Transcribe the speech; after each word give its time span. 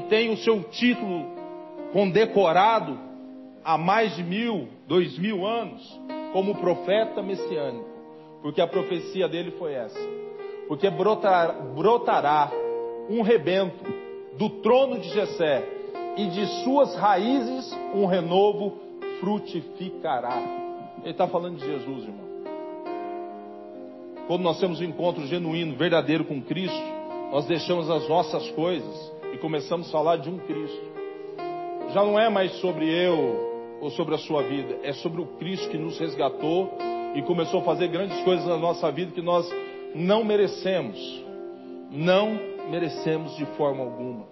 e 0.00 0.08
tem 0.08 0.30
o 0.30 0.36
seu 0.38 0.62
título 0.64 1.26
condecorado 1.92 2.98
há 3.62 3.76
mais 3.76 4.16
de 4.16 4.22
mil, 4.22 4.68
dois 4.88 5.18
mil 5.18 5.46
anos, 5.46 6.00
como 6.32 6.54
profeta 6.54 7.22
messiânico, 7.22 7.86
porque 8.40 8.60
a 8.60 8.66
profecia 8.66 9.28
dele 9.28 9.50
foi 9.52 9.74
essa: 9.74 9.98
porque 10.68 10.88
brotar, 10.88 11.54
brotará 11.74 12.50
um 13.10 13.22
rebento 13.22 13.84
do 14.38 14.48
trono 14.62 14.98
de 14.98 15.08
Jessé 15.10 15.64
e 16.16 16.26
de 16.28 16.46
suas 16.64 16.96
raízes 16.96 17.76
um 17.94 18.06
renovo 18.06 18.78
frutificará. 19.20 20.38
Ele 21.02 21.10
está 21.10 21.26
falando 21.26 21.58
de 21.58 21.66
Jesus, 21.66 22.04
irmão. 22.04 22.30
Quando 24.26 24.42
nós 24.42 24.58
temos 24.60 24.80
um 24.80 24.84
encontro 24.84 25.26
genuíno, 25.26 25.74
verdadeiro 25.76 26.24
com 26.24 26.40
Cristo, 26.40 26.80
nós 27.32 27.46
deixamos 27.46 27.90
as 27.90 28.08
nossas 28.08 28.48
coisas 28.52 29.19
e 29.32 29.38
começamos 29.38 29.88
a 29.88 29.92
falar 29.92 30.16
de 30.16 30.28
um 30.28 30.38
Cristo. 30.38 30.90
Já 31.92 32.04
não 32.04 32.18
é 32.18 32.28
mais 32.28 32.52
sobre 32.60 32.86
eu 32.86 33.78
ou 33.80 33.90
sobre 33.90 34.14
a 34.14 34.18
sua 34.18 34.42
vida, 34.42 34.78
é 34.82 34.92
sobre 34.92 35.20
o 35.20 35.26
Cristo 35.38 35.68
que 35.70 35.78
nos 35.78 35.98
resgatou 35.98 36.72
e 37.14 37.22
começou 37.22 37.60
a 37.60 37.64
fazer 37.64 37.88
grandes 37.88 38.20
coisas 38.22 38.46
na 38.46 38.56
nossa 38.56 38.90
vida 38.92 39.12
que 39.12 39.22
nós 39.22 39.50
não 39.94 40.24
merecemos. 40.24 40.98
Não 41.90 42.38
merecemos 42.70 43.36
de 43.36 43.46
forma 43.56 43.82
alguma. 43.82 44.26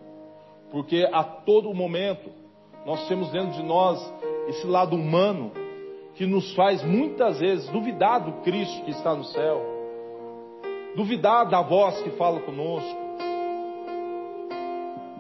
Porque 0.71 1.09
a 1.13 1.25
todo 1.25 1.75
momento 1.75 2.31
nós 2.87 3.07
temos 3.09 3.31
dentro 3.31 3.53
de 3.53 3.63
nós 3.63 4.01
esse 4.49 4.67
lado 4.67 4.95
humano 4.95 5.51
que 6.15 6.27
nos 6.27 6.55
faz 6.55 6.83
muitas 6.85 7.41
vezes 7.41 7.69
duvidar 7.71 8.21
do 8.21 8.33
Cristo 8.43 8.85
que 8.85 8.91
está 8.91 9.15
no 9.15 9.25
céu 9.25 9.79
duvidar 10.99 11.49
da 11.49 11.63
voz 11.63 12.01
que 12.03 12.11
fala 12.11 12.41
conosco. 12.41 13.08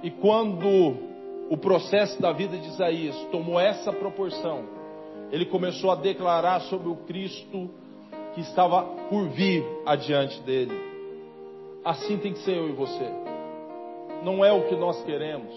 E 0.02 0.10
quando 0.10 0.96
o 1.50 1.56
processo 1.56 2.20
da 2.20 2.32
vida 2.32 2.56
de 2.56 2.68
Isaías 2.68 3.16
tomou 3.32 3.58
essa 3.58 3.92
proporção, 3.92 4.64
ele 5.32 5.46
começou 5.46 5.91
a 5.91 5.96
declarar 5.96 6.60
sobre 6.62 6.88
o 6.88 6.96
Cristo 6.96 7.70
que 8.34 8.41
estava 8.41 8.82
por 9.08 9.28
vir 9.28 9.64
adiante 9.84 10.41
dele. 10.42 10.78
Assim 11.84 12.19
tem 12.19 12.32
que 12.32 12.41
ser 12.41 12.56
eu 12.56 12.69
e 12.69 12.72
você. 12.72 13.08
Não 14.22 14.44
é 14.44 14.52
o 14.52 14.69
que 14.69 14.76
nós 14.76 15.02
queremos, 15.04 15.52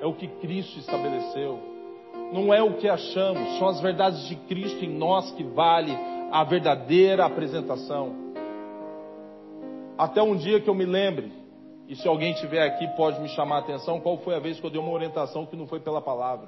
é 0.00 0.06
o 0.06 0.14
que 0.14 0.26
Cristo 0.26 0.78
estabeleceu. 0.78 1.58
Não 2.32 2.52
é 2.52 2.62
o 2.62 2.74
que 2.74 2.88
achamos, 2.88 3.58
são 3.58 3.68
as 3.68 3.80
verdades 3.80 4.26
de 4.28 4.36
Cristo 4.36 4.84
em 4.84 4.90
nós 4.90 5.30
que 5.32 5.42
vale 5.42 5.96
a 6.30 6.44
verdadeira 6.44 7.24
apresentação. 7.24 8.14
Até 9.96 10.22
um 10.22 10.36
dia 10.36 10.60
que 10.60 10.68
eu 10.68 10.74
me 10.74 10.84
lembre, 10.84 11.32
e 11.88 11.96
se 11.96 12.06
alguém 12.06 12.34
tiver 12.34 12.62
aqui 12.62 12.86
pode 12.88 13.18
me 13.18 13.30
chamar 13.30 13.56
a 13.56 13.58
atenção, 13.60 13.98
qual 13.98 14.18
foi 14.18 14.34
a 14.34 14.38
vez 14.38 14.60
que 14.60 14.66
eu 14.66 14.70
dei 14.70 14.78
uma 14.78 14.92
orientação 14.92 15.46
que 15.46 15.56
não 15.56 15.66
foi 15.66 15.80
pela 15.80 16.02
palavra. 16.02 16.46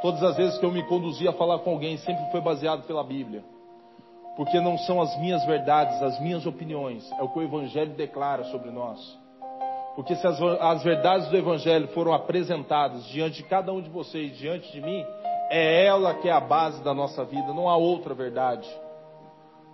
Todas 0.00 0.22
as 0.22 0.36
vezes 0.36 0.56
que 0.58 0.64
eu 0.64 0.70
me 0.70 0.84
conduzi 0.84 1.26
a 1.26 1.32
falar 1.32 1.58
com 1.58 1.70
alguém, 1.70 1.96
sempre 1.96 2.24
foi 2.30 2.40
baseado 2.40 2.86
pela 2.86 3.02
Bíblia. 3.02 3.42
Porque 4.36 4.60
não 4.60 4.78
são 4.78 5.00
as 5.00 5.18
minhas 5.18 5.44
verdades, 5.44 6.00
as 6.02 6.20
minhas 6.20 6.46
opiniões, 6.46 7.10
é 7.18 7.22
o 7.22 7.28
que 7.30 7.40
o 7.40 7.42
Evangelho 7.42 7.94
declara 7.94 8.44
sobre 8.44 8.70
nós. 8.70 9.00
Porque 9.96 10.14
se 10.14 10.24
as, 10.24 10.40
as 10.40 10.84
verdades 10.84 11.28
do 11.28 11.36
Evangelho 11.36 11.88
foram 11.88 12.12
apresentadas 12.12 13.06
diante 13.06 13.38
de 13.38 13.48
cada 13.48 13.72
um 13.72 13.80
de 13.80 13.90
vocês, 13.90 14.36
diante 14.38 14.70
de 14.70 14.80
mim, 14.80 15.04
é 15.50 15.84
ela 15.84 16.14
que 16.14 16.28
é 16.28 16.32
a 16.32 16.40
base 16.40 16.80
da 16.84 16.94
nossa 16.94 17.24
vida, 17.24 17.52
não 17.52 17.68
há 17.68 17.76
outra 17.76 18.14
verdade. 18.14 18.68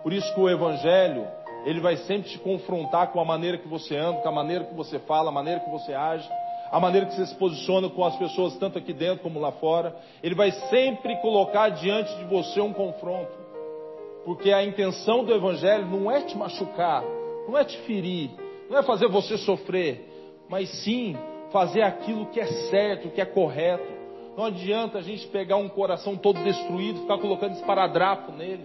Por 0.02 0.10
isso 0.10 0.32
que 0.32 0.40
o 0.40 0.48
Evangelho 0.48 1.26
ele 1.64 1.80
vai 1.80 1.96
sempre 1.98 2.30
te 2.30 2.38
confrontar 2.38 3.12
com 3.12 3.20
a 3.20 3.24
maneira 3.24 3.58
que 3.58 3.68
você 3.68 3.96
anda, 3.96 4.20
com 4.20 4.28
a 4.28 4.32
maneira 4.32 4.64
que 4.64 4.74
você 4.74 4.98
fala, 5.00 5.28
a 5.28 5.32
maneira 5.32 5.60
que 5.60 5.70
você 5.70 5.94
age, 5.94 6.28
a 6.70 6.80
maneira 6.80 7.06
que 7.06 7.14
você 7.14 7.26
se 7.26 7.34
posiciona 7.34 7.88
com 7.88 8.04
as 8.04 8.16
pessoas, 8.16 8.56
tanto 8.56 8.78
aqui 8.78 8.92
dentro 8.92 9.22
como 9.22 9.38
lá 9.38 9.52
fora. 9.52 9.94
Ele 10.22 10.34
vai 10.34 10.50
sempre 10.70 11.16
colocar 11.20 11.68
diante 11.68 12.14
de 12.16 12.24
você 12.24 12.60
um 12.60 12.72
confronto. 12.72 13.30
Porque 14.24 14.52
a 14.52 14.64
intenção 14.64 15.24
do 15.24 15.34
Evangelho 15.34 15.86
não 15.86 16.10
é 16.10 16.22
te 16.22 16.36
machucar, 16.36 17.02
não 17.46 17.58
é 17.58 17.64
te 17.64 17.76
ferir, 17.78 18.30
não 18.70 18.78
é 18.78 18.82
fazer 18.82 19.08
você 19.08 19.36
sofrer, 19.36 20.08
mas 20.48 20.68
sim 20.82 21.16
fazer 21.52 21.82
aquilo 21.82 22.26
que 22.26 22.40
é 22.40 22.46
certo, 22.70 23.10
que 23.10 23.20
é 23.20 23.26
correto. 23.26 23.92
Não 24.36 24.46
adianta 24.46 24.98
a 24.98 25.02
gente 25.02 25.26
pegar 25.28 25.56
um 25.56 25.68
coração 25.68 26.16
todo 26.16 26.42
destruído, 26.42 27.02
ficar 27.02 27.18
colocando 27.18 27.54
esparadrapo 27.54 28.32
nele. 28.32 28.64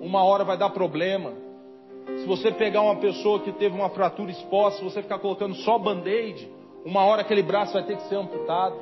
Uma 0.00 0.24
hora 0.24 0.42
vai 0.42 0.56
dar 0.56 0.70
problema. 0.70 1.32
Se 2.18 2.26
você 2.26 2.52
pegar 2.52 2.82
uma 2.82 2.96
pessoa 2.96 3.40
que 3.40 3.52
teve 3.52 3.74
uma 3.74 3.90
fratura 3.90 4.30
exposta, 4.30 4.78
se 4.78 4.84
você 4.84 5.02
ficar 5.02 5.18
colocando 5.18 5.54
só 5.56 5.78
band-aid, 5.78 6.48
uma 6.84 7.04
hora 7.04 7.22
aquele 7.22 7.42
braço 7.42 7.72
vai 7.72 7.84
ter 7.84 7.96
que 7.96 8.08
ser 8.08 8.16
amputado. 8.16 8.76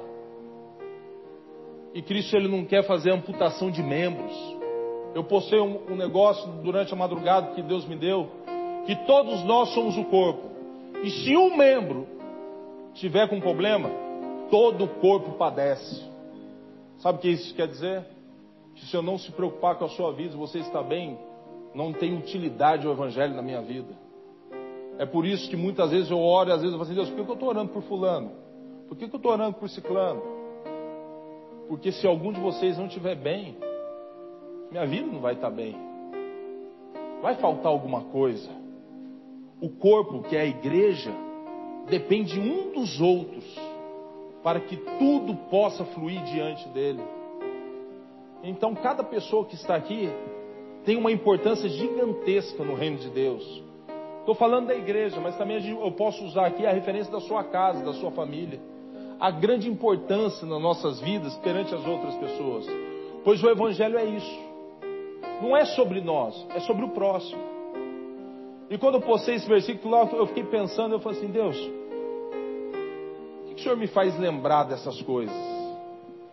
E 1.94 2.02
Cristo 2.02 2.36
ele 2.36 2.48
não 2.48 2.64
quer 2.64 2.84
fazer 2.84 3.12
amputação 3.12 3.70
de 3.70 3.82
membros. 3.82 4.32
Eu 5.14 5.24
postei 5.24 5.58
um, 5.58 5.80
um 5.90 5.96
negócio 5.96 6.46
durante 6.62 6.92
a 6.92 6.96
madrugada 6.96 7.54
que 7.54 7.62
Deus 7.62 7.84
me 7.86 7.96
deu, 7.96 8.28
que 8.86 8.94
todos 9.06 9.42
nós 9.44 9.70
somos 9.70 9.96
o 9.96 10.04
corpo. 10.04 10.50
E 11.02 11.10
se 11.10 11.36
um 11.36 11.56
membro 11.56 12.06
tiver 12.94 13.28
com 13.28 13.40
problema, 13.40 13.90
todo 14.50 14.84
o 14.84 14.88
corpo 14.88 15.32
padece. 15.32 16.04
Sabe 16.98 17.18
o 17.18 17.20
que 17.20 17.28
isso 17.28 17.54
quer 17.54 17.66
dizer? 17.66 18.04
Que 18.74 18.86
se 18.86 18.94
eu 18.96 19.02
não 19.02 19.18
se 19.18 19.32
preocupar 19.32 19.76
com 19.76 19.86
a 19.86 19.88
sua 19.88 20.12
vida, 20.12 20.36
você 20.36 20.58
está 20.58 20.82
bem, 20.82 21.18
não 21.74 21.92
tem 21.92 22.16
utilidade 22.16 22.86
o 22.86 22.92
Evangelho 22.92 23.34
na 23.34 23.42
minha 23.42 23.60
vida. 23.60 23.94
É 24.98 25.06
por 25.06 25.24
isso 25.24 25.48
que 25.48 25.56
muitas 25.56 25.90
vezes 25.90 26.10
eu 26.10 26.18
oro 26.18 26.50
e 26.50 26.52
às 26.52 26.60
vezes 26.60 26.72
eu 26.72 26.78
falo 26.78 26.90
assim, 26.90 26.94
Deus, 26.94 27.08
por 27.08 27.24
que 27.24 27.30
eu 27.30 27.34
estou 27.34 27.48
orando 27.48 27.72
por 27.72 27.82
fulano? 27.82 28.32
Por 28.88 28.96
que 28.96 29.04
eu 29.04 29.16
estou 29.16 29.32
orando 29.32 29.56
por 29.56 29.68
ciclano? 29.68 30.22
Porque 31.68 31.92
se 31.92 32.06
algum 32.06 32.32
de 32.32 32.40
vocês 32.40 32.76
não 32.76 32.86
estiver 32.86 33.14
bem, 33.14 33.56
minha 34.70 34.84
vida 34.86 35.06
não 35.06 35.20
vai 35.20 35.34
estar 35.34 35.50
bem. 35.50 35.76
Vai 37.22 37.36
faltar 37.36 37.70
alguma 37.70 38.02
coisa. 38.02 38.50
O 39.60 39.68
corpo, 39.68 40.22
que 40.22 40.36
é 40.36 40.40
a 40.40 40.46
igreja, 40.46 41.12
depende 41.88 42.38
um 42.40 42.72
dos 42.72 43.00
outros 43.00 43.44
para 44.42 44.60
que 44.60 44.76
tudo 44.76 45.34
possa 45.50 45.84
fluir 45.84 46.22
diante 46.24 46.68
dele. 46.70 47.02
Então, 48.42 48.74
cada 48.74 49.04
pessoa 49.04 49.44
que 49.44 49.54
está 49.54 49.76
aqui 49.76 50.10
tem 50.84 50.96
uma 50.96 51.12
importância 51.12 51.68
gigantesca 51.68 52.64
no 52.64 52.74
reino 52.74 52.98
de 52.98 53.10
Deus. 53.10 53.62
Estou 54.20 54.34
falando 54.34 54.68
da 54.68 54.74
igreja, 54.74 55.20
mas 55.20 55.36
também 55.36 55.66
eu 55.68 55.92
posso 55.92 56.24
usar 56.24 56.46
aqui 56.46 56.66
a 56.66 56.72
referência 56.72 57.12
da 57.12 57.20
sua 57.20 57.44
casa, 57.44 57.84
da 57.84 57.92
sua 57.94 58.10
família. 58.10 58.60
A 59.18 59.30
grande 59.30 59.68
importância 59.68 60.46
nas 60.46 60.60
nossas 60.60 61.00
vidas 61.00 61.36
perante 61.38 61.74
as 61.74 61.86
outras 61.86 62.14
pessoas. 62.16 62.66
Pois 63.24 63.42
o 63.42 63.48
Evangelho 63.48 63.98
é 63.98 64.04
isso. 64.04 64.40
Não 65.42 65.56
é 65.56 65.64
sobre 65.64 66.00
nós, 66.00 66.46
é 66.54 66.60
sobre 66.60 66.84
o 66.84 66.90
próximo. 66.90 67.40
E 68.70 68.78
quando 68.78 68.94
eu 68.94 69.00
postei 69.00 69.34
esse 69.34 69.48
versículo 69.48 69.92
lá, 69.92 70.08
eu 70.12 70.26
fiquei 70.28 70.44
pensando, 70.44 70.94
eu 70.94 71.00
falei 71.00 71.18
assim, 71.18 71.28
Deus, 71.28 71.56
o 71.58 73.48
que 73.48 73.54
o 73.54 73.58
Senhor 73.58 73.76
me 73.76 73.88
faz 73.88 74.18
lembrar 74.18 74.64
dessas 74.64 75.02
coisas? 75.02 75.34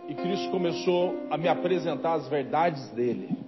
E 0.07 0.13
Cristo 0.13 0.51
começou 0.51 1.15
a 1.29 1.37
me 1.37 1.49
apresentar 1.49 2.13
as 2.13 2.27
verdades 2.29 2.89
dele. 2.91 3.46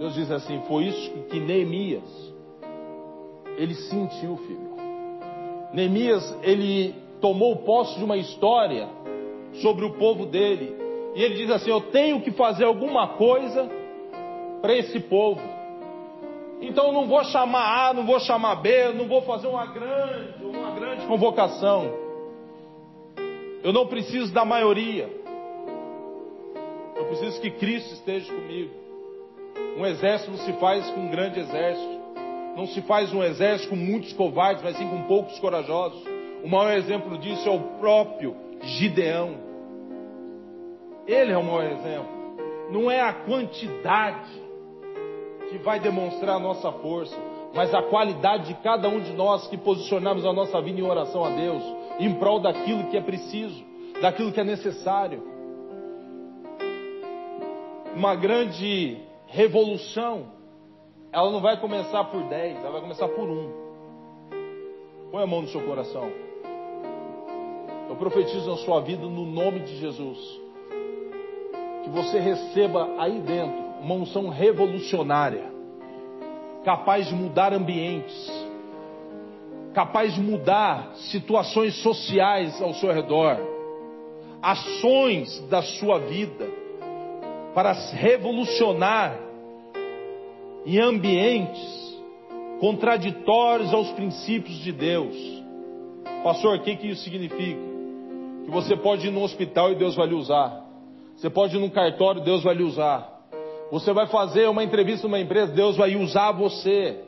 Deus 0.00 0.14
diz 0.14 0.30
assim: 0.30 0.62
foi 0.66 0.84
isso 0.84 1.10
que 1.28 1.38
Neemias, 1.38 2.32
ele 3.58 3.74
sentiu, 3.74 4.34
filho. 4.38 4.70
Neemias, 5.74 6.38
ele 6.42 6.94
tomou 7.20 7.56
posse 7.56 7.98
de 7.98 8.04
uma 8.04 8.16
história 8.16 8.88
sobre 9.60 9.84
o 9.84 9.98
povo 9.98 10.24
dele. 10.24 10.74
E 11.14 11.22
ele 11.22 11.34
diz 11.34 11.50
assim: 11.50 11.68
Eu 11.68 11.82
tenho 11.82 12.22
que 12.22 12.30
fazer 12.30 12.64
alguma 12.64 13.08
coisa 13.08 13.68
para 14.62 14.74
esse 14.74 14.98
povo. 15.00 15.42
Então 16.62 16.86
eu 16.86 16.92
não 16.94 17.06
vou 17.06 17.22
chamar 17.24 17.90
A, 17.90 17.92
não 17.92 18.06
vou 18.06 18.18
chamar 18.20 18.54
B, 18.54 18.94
não 18.94 19.06
vou 19.06 19.20
fazer 19.20 19.48
uma 19.48 19.66
grande, 19.66 20.42
uma 20.42 20.70
grande 20.70 21.06
convocação. 21.06 21.92
Eu 23.62 23.70
não 23.70 23.86
preciso 23.86 24.32
da 24.32 24.46
maioria. 24.46 25.10
Eu 26.96 27.04
preciso 27.04 27.38
que 27.38 27.50
Cristo 27.50 27.92
esteja 27.92 28.32
comigo. 28.32 28.79
Um 29.76 29.86
exército 29.86 30.30
não 30.30 30.38
se 30.38 30.52
faz 30.54 30.88
com 30.90 31.00
um 31.00 31.08
grande 31.08 31.40
exército. 31.40 32.00
Não 32.56 32.66
se 32.66 32.82
faz 32.82 33.12
um 33.12 33.22
exército 33.22 33.70
com 33.70 33.76
muitos 33.76 34.12
covardes, 34.12 34.62
mas 34.62 34.76
sim 34.76 34.88
com 34.88 35.02
poucos 35.02 35.38
corajosos. 35.38 36.02
O 36.42 36.48
maior 36.48 36.76
exemplo 36.76 37.16
disso 37.18 37.48
é 37.48 37.52
o 37.52 37.60
próprio 37.78 38.36
Gideão. 38.62 39.36
Ele 41.06 41.32
é 41.32 41.38
o 41.38 41.42
maior 41.42 41.64
exemplo. 41.64 42.20
Não 42.70 42.90
é 42.90 43.00
a 43.00 43.12
quantidade 43.12 44.30
que 45.48 45.58
vai 45.58 45.80
demonstrar 45.80 46.36
a 46.36 46.38
nossa 46.38 46.70
força, 46.70 47.16
mas 47.54 47.74
a 47.74 47.82
qualidade 47.82 48.48
de 48.48 48.54
cada 48.62 48.88
um 48.88 49.00
de 49.00 49.12
nós 49.12 49.48
que 49.48 49.56
posicionamos 49.56 50.24
a 50.24 50.32
nossa 50.32 50.60
vida 50.60 50.78
em 50.78 50.84
oração 50.84 51.24
a 51.24 51.30
Deus, 51.30 51.62
em 51.98 52.14
prol 52.14 52.38
daquilo 52.38 52.84
que 52.84 52.96
é 52.96 53.00
preciso, 53.00 53.64
daquilo 54.00 54.32
que 54.32 54.40
é 54.40 54.44
necessário. 54.44 55.22
Uma 57.96 58.14
grande 58.14 59.09
revolução, 59.30 60.26
ela 61.12 61.30
não 61.30 61.40
vai 61.40 61.58
começar 61.60 62.04
por 62.04 62.22
dez, 62.24 62.56
ela 62.58 62.72
vai 62.72 62.80
começar 62.80 63.08
por 63.08 63.28
um. 63.28 63.50
Põe 65.10 65.22
a 65.22 65.26
mão 65.26 65.42
no 65.42 65.48
seu 65.48 65.60
coração. 65.62 66.10
profetizo 67.96 68.48
na 68.50 68.56
sua 68.58 68.80
vida 68.80 69.02
no 69.02 69.26
nome 69.26 69.60
de 69.60 69.76
Jesus. 69.76 70.18
Que 71.82 71.90
você 71.90 72.18
receba 72.18 72.88
aí 72.98 73.20
dentro 73.20 73.58
uma 73.82 73.94
unção 73.94 74.28
revolucionária, 74.28 75.50
capaz 76.64 77.06
de 77.06 77.14
mudar 77.14 77.52
ambientes, 77.52 78.30
capaz 79.72 80.14
de 80.14 80.20
mudar 80.20 80.94
situações 81.10 81.74
sociais 81.82 82.60
ao 82.60 82.74
seu 82.74 82.92
redor, 82.92 83.38
ações 84.42 85.40
da 85.48 85.62
sua 85.62 85.98
vida, 85.98 86.59
para 87.54 87.72
revolucionar 87.72 89.18
em 90.64 90.78
ambientes 90.78 91.80
contraditórios 92.60 93.72
aos 93.72 93.90
princípios 93.92 94.56
de 94.58 94.72
Deus. 94.72 95.16
Pastor, 96.22 96.58
o 96.58 96.62
que, 96.62 96.76
que 96.76 96.88
isso 96.88 97.02
significa? 97.02 97.60
Que 98.44 98.50
você 98.50 98.76
pode 98.76 99.06
ir 99.06 99.10
no 99.10 99.22
hospital 99.22 99.72
e 99.72 99.76
Deus 99.76 99.96
vai 99.96 100.06
lhe 100.06 100.14
usar. 100.14 100.64
Você 101.16 101.30
pode 101.30 101.56
ir 101.56 101.60
num 101.60 101.70
cartório, 101.70 102.22
Deus 102.22 102.42
vai 102.42 102.54
lhe 102.54 102.62
usar. 102.62 103.20
Você 103.70 103.92
vai 103.92 104.06
fazer 104.06 104.48
uma 104.48 104.64
entrevista 104.64 105.06
numa 105.06 105.20
empresa, 105.20 105.52
Deus 105.52 105.76
vai 105.76 105.96
usar 105.96 106.32
você. 106.32 107.04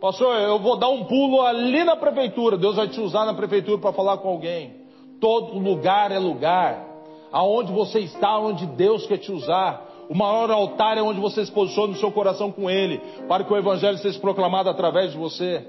Pastor, 0.00 0.34
eu 0.36 0.58
vou 0.58 0.78
dar 0.78 0.88
um 0.88 1.04
pulo 1.04 1.42
ali 1.42 1.84
na 1.84 1.96
prefeitura, 1.96 2.56
Deus 2.56 2.76
vai 2.76 2.88
te 2.88 3.00
usar 3.00 3.26
na 3.26 3.34
prefeitura 3.34 3.78
para 3.78 3.92
falar 3.92 4.18
com 4.18 4.28
alguém. 4.28 4.76
Todo 5.20 5.58
lugar 5.58 6.10
é 6.10 6.18
lugar. 6.18 6.89
Aonde 7.32 7.72
você 7.72 8.00
está, 8.00 8.38
onde 8.38 8.66
Deus 8.66 9.06
quer 9.06 9.18
te 9.18 9.30
usar. 9.30 9.88
O 10.08 10.14
maior 10.14 10.50
altar 10.50 10.98
é 10.98 11.02
onde 11.02 11.20
você 11.20 11.44
se 11.46 11.52
posiciona 11.52 11.92
no 11.92 11.98
seu 11.98 12.10
coração 12.10 12.50
com 12.50 12.68
Ele, 12.68 13.00
para 13.28 13.44
que 13.44 13.52
o 13.52 13.56
Evangelho 13.56 13.96
seja 13.98 14.18
proclamado 14.18 14.68
através 14.68 15.12
de 15.12 15.18
você. 15.18 15.64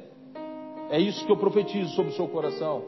É 0.89 0.99
isso 0.99 1.25
que 1.25 1.31
eu 1.31 1.37
profetizo 1.37 1.93
sobre 1.95 2.11
o 2.11 2.15
seu 2.15 2.27
coração. 2.27 2.83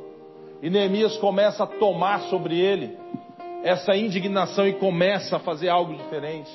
E 0.63 0.69
Neemias 0.69 1.17
começa 1.17 1.65
a 1.65 1.67
tomar 1.67 2.21
sobre 2.29 2.57
ele 2.57 2.97
essa 3.63 3.95
indignação 3.95 4.65
e 4.65 4.73
começa 4.73 5.35
a 5.35 5.39
fazer 5.39 5.67
algo 5.69 5.93
diferente. 5.93 6.49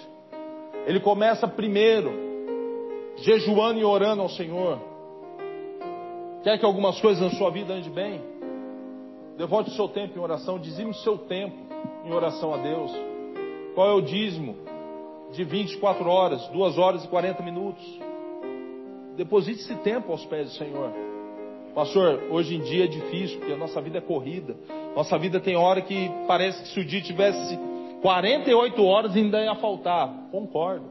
Ele 0.86 0.98
começa 0.98 1.46
primeiro 1.46 2.10
jejuando 3.16 3.78
e 3.78 3.84
orando 3.84 4.22
ao 4.22 4.28
Senhor. 4.30 4.78
Quer 6.42 6.58
que 6.58 6.64
algumas 6.64 6.98
coisas 7.00 7.22
na 7.22 7.38
sua 7.38 7.50
vida 7.50 7.74
andem 7.74 7.90
bem? 7.90 8.22
Devote 9.36 9.70
o 9.70 9.74
seu 9.74 9.88
tempo 9.88 10.18
em 10.18 10.22
oração, 10.22 10.58
dizime 10.58 10.90
o 10.90 10.94
seu 10.94 11.18
tempo 11.18 11.67
em 12.08 12.12
oração 12.12 12.54
a 12.54 12.56
Deus. 12.56 12.90
Qual 13.74 13.90
é 13.90 13.92
o 13.92 14.00
dízimo? 14.00 14.56
De 15.32 15.44
24 15.44 16.08
horas, 16.08 16.48
2 16.48 16.78
horas 16.78 17.04
e 17.04 17.08
40 17.08 17.42
minutos. 17.42 17.84
Deposite 19.14 19.60
esse 19.60 19.74
tempo 19.76 20.10
aos 20.10 20.24
pés 20.24 20.46
do 20.48 20.56
Senhor. 20.56 20.90
Pastor, 21.74 22.24
hoje 22.30 22.56
em 22.56 22.60
dia 22.60 22.84
é 22.84 22.86
difícil, 22.86 23.38
porque 23.38 23.52
a 23.52 23.56
nossa 23.56 23.80
vida 23.80 23.98
é 23.98 24.00
corrida. 24.00 24.56
Nossa 24.96 25.18
vida 25.18 25.38
tem 25.38 25.54
hora 25.54 25.82
que 25.82 26.10
parece 26.26 26.62
que 26.62 26.68
se 26.68 26.80
o 26.80 26.84
dia 26.84 27.02
tivesse 27.02 27.58
48 28.00 28.84
horas 28.84 29.14
ainda 29.14 29.44
ia 29.44 29.54
faltar. 29.56 30.08
Concordo. 30.30 30.86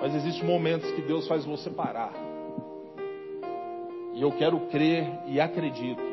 Mas 0.00 0.14
existem 0.14 0.44
momentos 0.44 0.90
que 0.92 1.02
Deus 1.02 1.26
faz 1.26 1.44
você 1.44 1.68
parar. 1.68 2.12
E 4.14 4.22
eu 4.22 4.30
quero 4.32 4.60
crer 4.66 5.08
e 5.26 5.40
acredito 5.40 6.11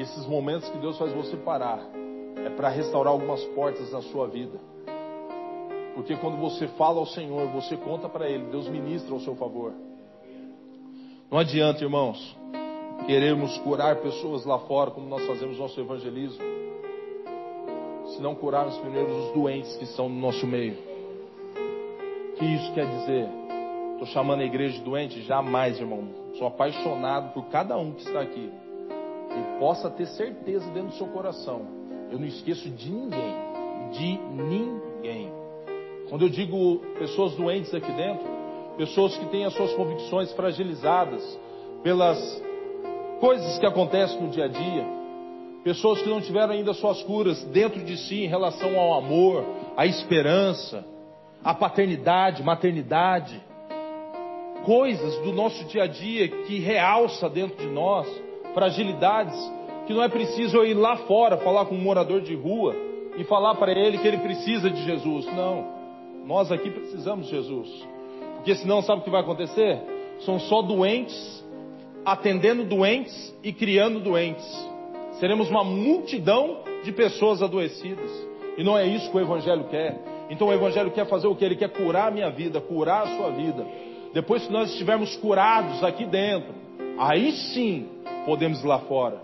esses 0.00 0.26
momentos 0.26 0.68
que 0.68 0.78
Deus 0.78 0.96
faz 0.98 1.12
você 1.12 1.36
parar 1.36 1.80
é 2.44 2.50
para 2.50 2.68
restaurar 2.68 3.12
algumas 3.12 3.42
portas 3.46 3.92
na 3.92 4.02
sua 4.02 4.26
vida. 4.26 4.58
Porque 5.94 6.16
quando 6.16 6.38
você 6.38 6.66
fala 6.68 6.98
ao 6.98 7.06
Senhor, 7.06 7.46
você 7.48 7.76
conta 7.76 8.08
para 8.08 8.28
Ele, 8.28 8.44
Deus 8.44 8.68
ministra 8.68 9.12
ao 9.12 9.20
seu 9.20 9.34
favor. 9.36 9.72
Não 11.30 11.38
adianta, 11.38 11.84
irmãos, 11.84 12.36
queremos 13.06 13.56
curar 13.58 13.96
pessoas 13.96 14.44
lá 14.44 14.58
fora, 14.60 14.90
como 14.90 15.08
nós 15.08 15.26
fazemos 15.26 15.58
nosso 15.58 15.78
evangelismo, 15.80 16.42
se 18.06 18.22
não 18.22 18.34
curarmos 18.34 18.76
primeiro 18.78 19.10
os 19.10 19.32
doentes 19.32 19.76
que 19.76 19.84
estão 19.84 20.08
no 20.08 20.18
nosso 20.18 20.46
meio. 20.46 20.76
O 22.30 22.36
que 22.36 22.44
isso 22.44 22.72
quer 22.72 22.86
dizer? 22.86 23.28
Estou 23.92 24.06
chamando 24.06 24.40
a 24.40 24.44
igreja 24.44 24.78
de 24.78 24.84
doente? 24.84 25.20
Jamais, 25.22 25.78
irmão. 25.78 26.08
Sou 26.38 26.46
apaixonado 26.46 27.34
por 27.34 27.46
cada 27.46 27.76
um 27.76 27.92
que 27.92 28.02
está 28.02 28.22
aqui. 28.22 28.50
E 29.30 29.58
possa 29.58 29.88
ter 29.90 30.06
certeza 30.06 30.68
dentro 30.70 30.88
do 30.88 30.94
seu 30.94 31.06
coração. 31.08 31.62
Eu 32.10 32.18
não 32.18 32.26
esqueço 32.26 32.68
de 32.68 32.90
ninguém. 32.90 33.34
De 33.92 34.18
ninguém. 34.32 35.32
Quando 36.08 36.22
eu 36.22 36.28
digo 36.28 36.78
pessoas 36.98 37.34
doentes 37.36 37.72
aqui 37.72 37.90
dentro, 37.92 38.26
pessoas 38.76 39.16
que 39.16 39.26
têm 39.26 39.44
as 39.44 39.54
suas 39.54 39.72
convicções 39.74 40.32
fragilizadas 40.32 41.38
pelas 41.82 42.42
coisas 43.20 43.58
que 43.58 43.66
acontecem 43.66 44.20
no 44.20 44.28
dia 44.28 44.46
a 44.46 44.48
dia, 44.48 44.86
pessoas 45.62 46.00
que 46.02 46.08
não 46.08 46.20
tiveram 46.20 46.52
ainda 46.52 46.72
suas 46.74 47.02
curas 47.02 47.42
dentro 47.44 47.84
de 47.84 47.96
si 47.96 48.24
em 48.24 48.26
relação 48.26 48.78
ao 48.78 48.94
amor, 48.94 49.44
à 49.76 49.86
esperança, 49.86 50.84
à 51.44 51.54
paternidade, 51.54 52.42
maternidade, 52.42 53.40
coisas 54.64 55.18
do 55.18 55.32
nosso 55.32 55.64
dia 55.66 55.84
a 55.84 55.86
dia 55.86 56.28
que 56.28 56.58
realça 56.58 57.28
dentro 57.28 57.56
de 57.56 57.66
nós, 57.66 58.08
fragilidades 58.54 59.36
que 59.86 59.94
não 59.94 60.02
é 60.02 60.08
preciso 60.08 60.56
eu 60.56 60.64
ir 60.64 60.74
lá 60.74 60.96
fora 60.98 61.36
falar 61.38 61.64
com 61.66 61.74
um 61.74 61.80
morador 61.80 62.20
de 62.20 62.34
rua 62.34 62.76
e 63.16 63.24
falar 63.24 63.56
para 63.56 63.72
ele 63.72 63.98
que 63.98 64.06
ele 64.06 64.18
precisa 64.18 64.70
de 64.70 64.82
Jesus. 64.84 65.26
Não. 65.34 65.66
Nós 66.24 66.52
aqui 66.52 66.70
precisamos 66.70 67.26
de 67.26 67.32
Jesus. 67.32 67.68
Porque 68.36 68.54
senão, 68.54 68.82
sabe 68.82 69.00
o 69.00 69.04
que 69.04 69.10
vai 69.10 69.20
acontecer? 69.20 69.80
São 70.20 70.38
só 70.38 70.62
doentes, 70.62 71.44
atendendo 72.04 72.64
doentes 72.64 73.34
e 73.42 73.52
criando 73.52 74.00
doentes. 74.00 74.46
Seremos 75.18 75.50
uma 75.50 75.64
multidão 75.64 76.58
de 76.84 76.92
pessoas 76.92 77.42
adoecidas. 77.42 78.10
E 78.56 78.62
não 78.62 78.78
é 78.78 78.86
isso 78.86 79.10
que 79.10 79.16
o 79.16 79.20
Evangelho 79.20 79.64
quer. 79.64 79.98
Então 80.30 80.48
o 80.48 80.52
Evangelho 80.52 80.90
quer 80.92 81.06
fazer 81.06 81.26
o 81.26 81.34
que? 81.34 81.44
Ele 81.44 81.56
quer 81.56 81.70
curar 81.70 82.08
a 82.08 82.10
minha 82.10 82.30
vida, 82.30 82.60
curar 82.60 83.02
a 83.02 83.16
sua 83.16 83.30
vida. 83.30 83.66
Depois 84.14 84.46
que 84.46 84.52
nós 84.52 84.70
estivermos 84.70 85.16
curados 85.16 85.82
aqui 85.82 86.04
dentro, 86.04 86.54
aí 86.96 87.32
sim 87.32 87.88
podemos 88.24 88.62
ir 88.62 88.66
lá 88.66 88.78
fora. 88.80 89.20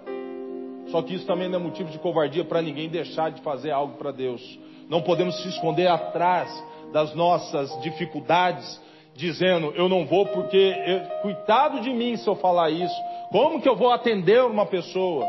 Só 0.89 1.03
que 1.03 1.15
isso 1.15 1.27
também 1.27 1.49
não 1.49 1.59
é 1.59 1.63
motivo 1.63 1.91
de 1.91 1.99
covardia 1.99 2.45
para 2.45 2.63
ninguém 2.63 2.89
deixar 2.89 3.31
de 3.31 3.41
fazer 3.43 3.71
algo 3.71 3.97
para 3.99 4.13
Deus. 4.13 4.59
Não 4.89 5.03
podemos 5.03 5.43
se 5.43 5.49
esconder 5.49 5.89
atrás 5.89 6.49
das 6.93 7.15
nossas 7.15 7.81
dificuldades, 7.83 8.81
dizendo: 9.15 9.73
Eu 9.75 9.89
não 9.89 10.07
vou 10.07 10.27
porque, 10.27 10.57
eu, 10.57 11.21
coitado 11.23 11.81
de 11.81 11.91
mim 11.91 12.17
se 12.17 12.29
eu 12.29 12.37
falar 12.37 12.71
isso. 12.71 12.95
Como 13.31 13.61
que 13.61 13.69
eu 13.69 13.77
vou 13.77 13.91
atender 13.91 14.43
uma 14.45 14.67
pessoa? 14.67 15.27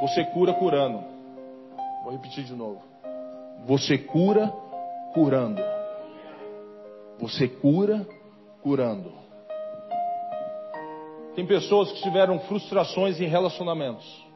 Você 0.00 0.24
cura 0.26 0.52
curando. 0.54 1.02
Vou 2.04 2.12
repetir 2.12 2.44
de 2.44 2.54
novo. 2.54 2.80
Você 3.66 3.98
cura 3.98 4.52
curando. 5.12 5.60
Você 7.18 7.48
cura 7.48 8.06
curando. 8.62 9.12
Tem 11.38 11.46
pessoas 11.46 11.92
que 11.92 12.02
tiveram 12.02 12.40
frustrações 12.40 13.20
em 13.20 13.28
relacionamentos. 13.28 14.26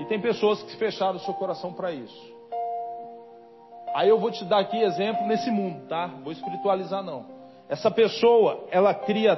E 0.00 0.04
tem 0.06 0.20
pessoas 0.20 0.60
que 0.64 0.74
fecharam 0.74 1.14
o 1.14 1.20
seu 1.20 1.32
coração 1.32 1.72
para 1.72 1.92
isso. 1.92 2.34
Aí 3.94 4.08
eu 4.08 4.18
vou 4.18 4.32
te 4.32 4.44
dar 4.44 4.58
aqui 4.58 4.76
exemplo 4.82 5.24
nesse 5.28 5.48
mundo, 5.48 5.86
tá? 5.86 6.08
Vou 6.24 6.32
espiritualizar 6.32 7.04
não. 7.04 7.24
Essa 7.68 7.88
pessoa, 7.88 8.64
ela 8.72 8.92
cria 8.92 9.36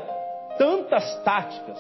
tantas 0.56 1.22
táticas 1.22 1.78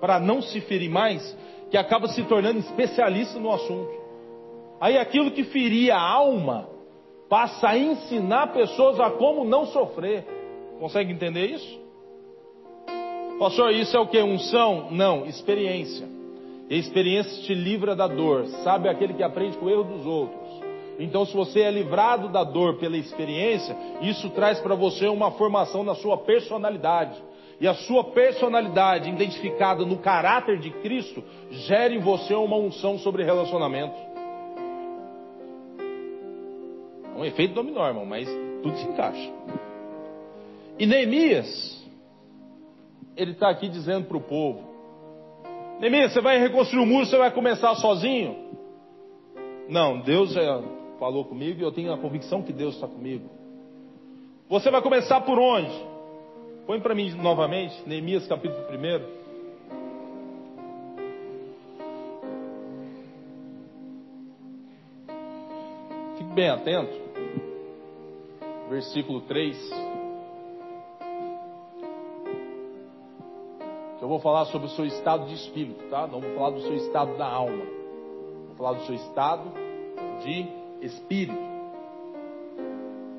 para 0.00 0.20
não 0.20 0.40
se 0.40 0.60
ferir 0.60 0.88
mais, 0.88 1.36
que 1.72 1.76
acaba 1.76 2.06
se 2.06 2.22
tornando 2.22 2.60
especialista 2.60 3.40
no 3.40 3.52
assunto. 3.52 3.90
Aí 4.80 4.96
aquilo 4.96 5.32
que 5.32 5.42
feria 5.42 5.96
a 5.96 6.08
alma 6.08 6.68
passa 7.28 7.70
a 7.70 7.76
ensinar 7.76 8.52
pessoas 8.52 9.00
a 9.00 9.10
como 9.10 9.44
não 9.44 9.66
sofrer. 9.66 10.24
Consegue 10.78 11.12
entender 11.12 11.46
isso? 11.46 11.79
Pastor, 13.40 13.72
isso 13.72 13.96
é 13.96 14.00
o 14.00 14.06
que? 14.06 14.20
Unção? 14.20 14.88
Não, 14.90 15.24
experiência. 15.24 16.06
E 16.68 16.74
a 16.74 16.76
experiência 16.76 17.42
te 17.42 17.54
livra 17.54 17.96
da 17.96 18.06
dor. 18.06 18.44
Sabe 18.62 18.86
aquele 18.86 19.14
que 19.14 19.22
aprende 19.22 19.56
com 19.56 19.64
o 19.64 19.70
erro 19.70 19.84
dos 19.84 20.04
outros. 20.04 20.46
Então, 20.98 21.24
se 21.24 21.34
você 21.34 21.60
é 21.60 21.70
livrado 21.70 22.28
da 22.28 22.44
dor 22.44 22.76
pela 22.76 22.98
experiência, 22.98 23.74
isso 24.02 24.28
traz 24.28 24.60
para 24.60 24.74
você 24.74 25.06
uma 25.08 25.30
formação 25.30 25.82
na 25.82 25.94
sua 25.94 26.18
personalidade. 26.18 27.16
E 27.58 27.66
a 27.66 27.72
sua 27.72 28.04
personalidade, 28.04 29.08
identificada 29.08 29.86
no 29.86 29.96
caráter 29.96 30.58
de 30.58 30.70
Cristo, 30.70 31.24
gera 31.50 31.94
em 31.94 31.98
você 31.98 32.34
uma 32.34 32.56
unção 32.58 32.98
sobre 32.98 33.24
relacionamento. 33.24 33.96
É 37.16 37.18
um 37.18 37.24
efeito 37.24 37.54
dominó, 37.54 37.88
irmão, 37.88 38.04
mas 38.04 38.28
tudo 38.62 38.76
se 38.76 38.84
encaixa. 38.84 39.32
E 40.78 40.84
Neemias, 40.84 41.79
ele 43.20 43.32
está 43.32 43.50
aqui 43.50 43.68
dizendo 43.68 44.06
para 44.06 44.16
o 44.16 44.20
povo: 44.20 44.62
Neemias, 45.78 46.12
você 46.12 46.20
vai 46.20 46.38
reconstruir 46.38 46.82
o 46.82 46.86
muro, 46.86 47.06
você 47.06 47.18
vai 47.18 47.30
começar 47.30 47.74
sozinho? 47.76 48.50
Não, 49.68 50.00
Deus 50.00 50.32
já 50.32 50.62
falou 50.98 51.24
comigo 51.24 51.60
e 51.60 51.62
eu 51.62 51.70
tenho 51.70 51.92
a 51.92 51.98
convicção 51.98 52.42
que 52.42 52.52
Deus 52.52 52.74
está 52.74 52.88
comigo. 52.88 53.28
Você 54.48 54.70
vai 54.70 54.82
começar 54.82 55.20
por 55.20 55.38
onde? 55.38 55.70
Põe 56.66 56.80
para 56.80 56.94
mim 56.94 57.10
novamente, 57.14 57.74
Neemias 57.86 58.26
capítulo 58.26 58.64
1. 58.68 59.20
bem 66.34 66.48
atento. 66.48 66.92
Versículo 68.70 69.20
3. 69.22 69.89
Vou 74.10 74.18
falar 74.18 74.46
sobre 74.46 74.66
o 74.66 74.70
seu 74.70 74.84
estado 74.84 75.26
de 75.26 75.34
espírito, 75.34 75.88
tá? 75.88 76.04
Não 76.08 76.20
vou 76.20 76.34
falar 76.34 76.50
do 76.50 76.62
seu 76.62 76.74
estado 76.74 77.16
da 77.16 77.26
alma. 77.26 77.64
Vou 78.48 78.56
falar 78.56 78.72
do 78.72 78.84
seu 78.84 78.96
estado 78.96 79.52
de 80.24 80.48
espírito. 80.84 81.38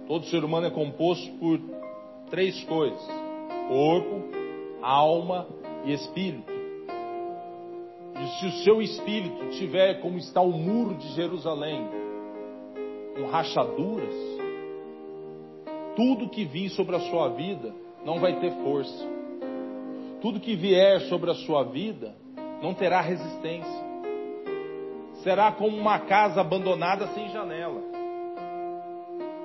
Todo 0.05 0.25
ser 0.25 0.43
humano 0.43 0.67
é 0.67 0.69
composto 0.69 1.31
por 1.37 1.61
três 2.29 2.61
coisas: 2.65 3.01
corpo, 3.69 4.21
alma 4.81 5.47
e 5.85 5.93
espírito. 5.93 6.51
E 8.21 8.27
se 8.39 8.45
o 8.47 8.51
seu 8.63 8.81
espírito 8.81 9.49
tiver 9.51 10.01
como 10.01 10.17
está 10.17 10.41
o 10.41 10.51
muro 10.51 10.95
de 10.95 11.07
Jerusalém, 11.13 11.87
com 13.15 13.27
rachaduras, 13.27 14.13
tudo 15.95 16.27
que 16.27 16.43
vir 16.43 16.69
sobre 16.71 16.97
a 16.97 16.99
sua 16.99 17.29
vida 17.29 17.73
não 18.03 18.19
vai 18.19 18.41
ter 18.41 18.51
força. 18.61 19.20
Tudo 20.21 20.39
que 20.39 20.55
vier 20.55 21.01
sobre 21.01 21.31
a 21.31 21.35
sua 21.35 21.63
vida 21.63 22.15
não 22.61 22.73
terá 22.73 23.01
resistência. 23.01 23.91
Será 25.23 25.51
como 25.51 25.75
uma 25.75 25.99
casa 25.99 26.41
abandonada 26.41 27.07
sem 27.07 27.29
janela. 27.29 27.81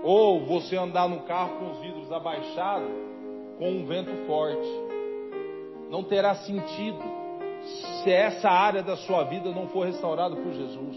Ou 0.02 0.45
você 0.45 0.76
andar 0.76 1.09
no 1.09 1.21
carro 1.21 1.56
com 1.59 1.71
os 1.73 1.80
vidros 1.80 2.12
abaixados 2.12 3.06
com 3.59 3.71
um 3.71 3.87
vento 3.87 4.26
forte. 4.26 4.68
Não 5.90 6.02
terá 6.02 6.35
sentido 6.35 7.02
se 8.02 8.11
essa 8.11 8.49
área 8.49 8.83
da 8.83 8.97
sua 8.97 9.25
vida 9.25 9.50
não 9.50 9.68
for 9.68 9.87
restaurada 9.87 10.37
por 10.37 10.52
Jesus. 10.52 10.97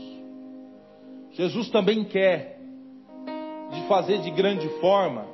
Jesus 1.32 1.70
também 1.70 2.04
quer 2.04 2.60
de 3.72 3.88
fazer 3.88 4.20
de 4.20 4.32
grande 4.32 4.68
forma 4.80 5.26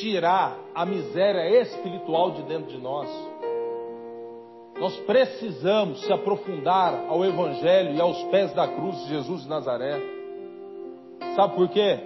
tirar 0.00 0.56
a 0.74 0.86
miséria 0.86 1.60
espiritual 1.60 2.30
de 2.30 2.42
dentro 2.44 2.70
de 2.70 2.78
nós. 2.78 3.31
Nós 4.82 4.96
precisamos 4.96 6.00
se 6.00 6.12
aprofundar 6.12 7.04
ao 7.08 7.24
Evangelho 7.24 7.94
e 7.94 8.00
aos 8.00 8.20
pés 8.24 8.52
da 8.52 8.66
cruz 8.66 8.96
de 9.04 9.10
Jesus 9.10 9.44
de 9.44 9.48
Nazaré. 9.48 9.96
Sabe 11.36 11.54
por 11.54 11.68
quê? 11.68 12.00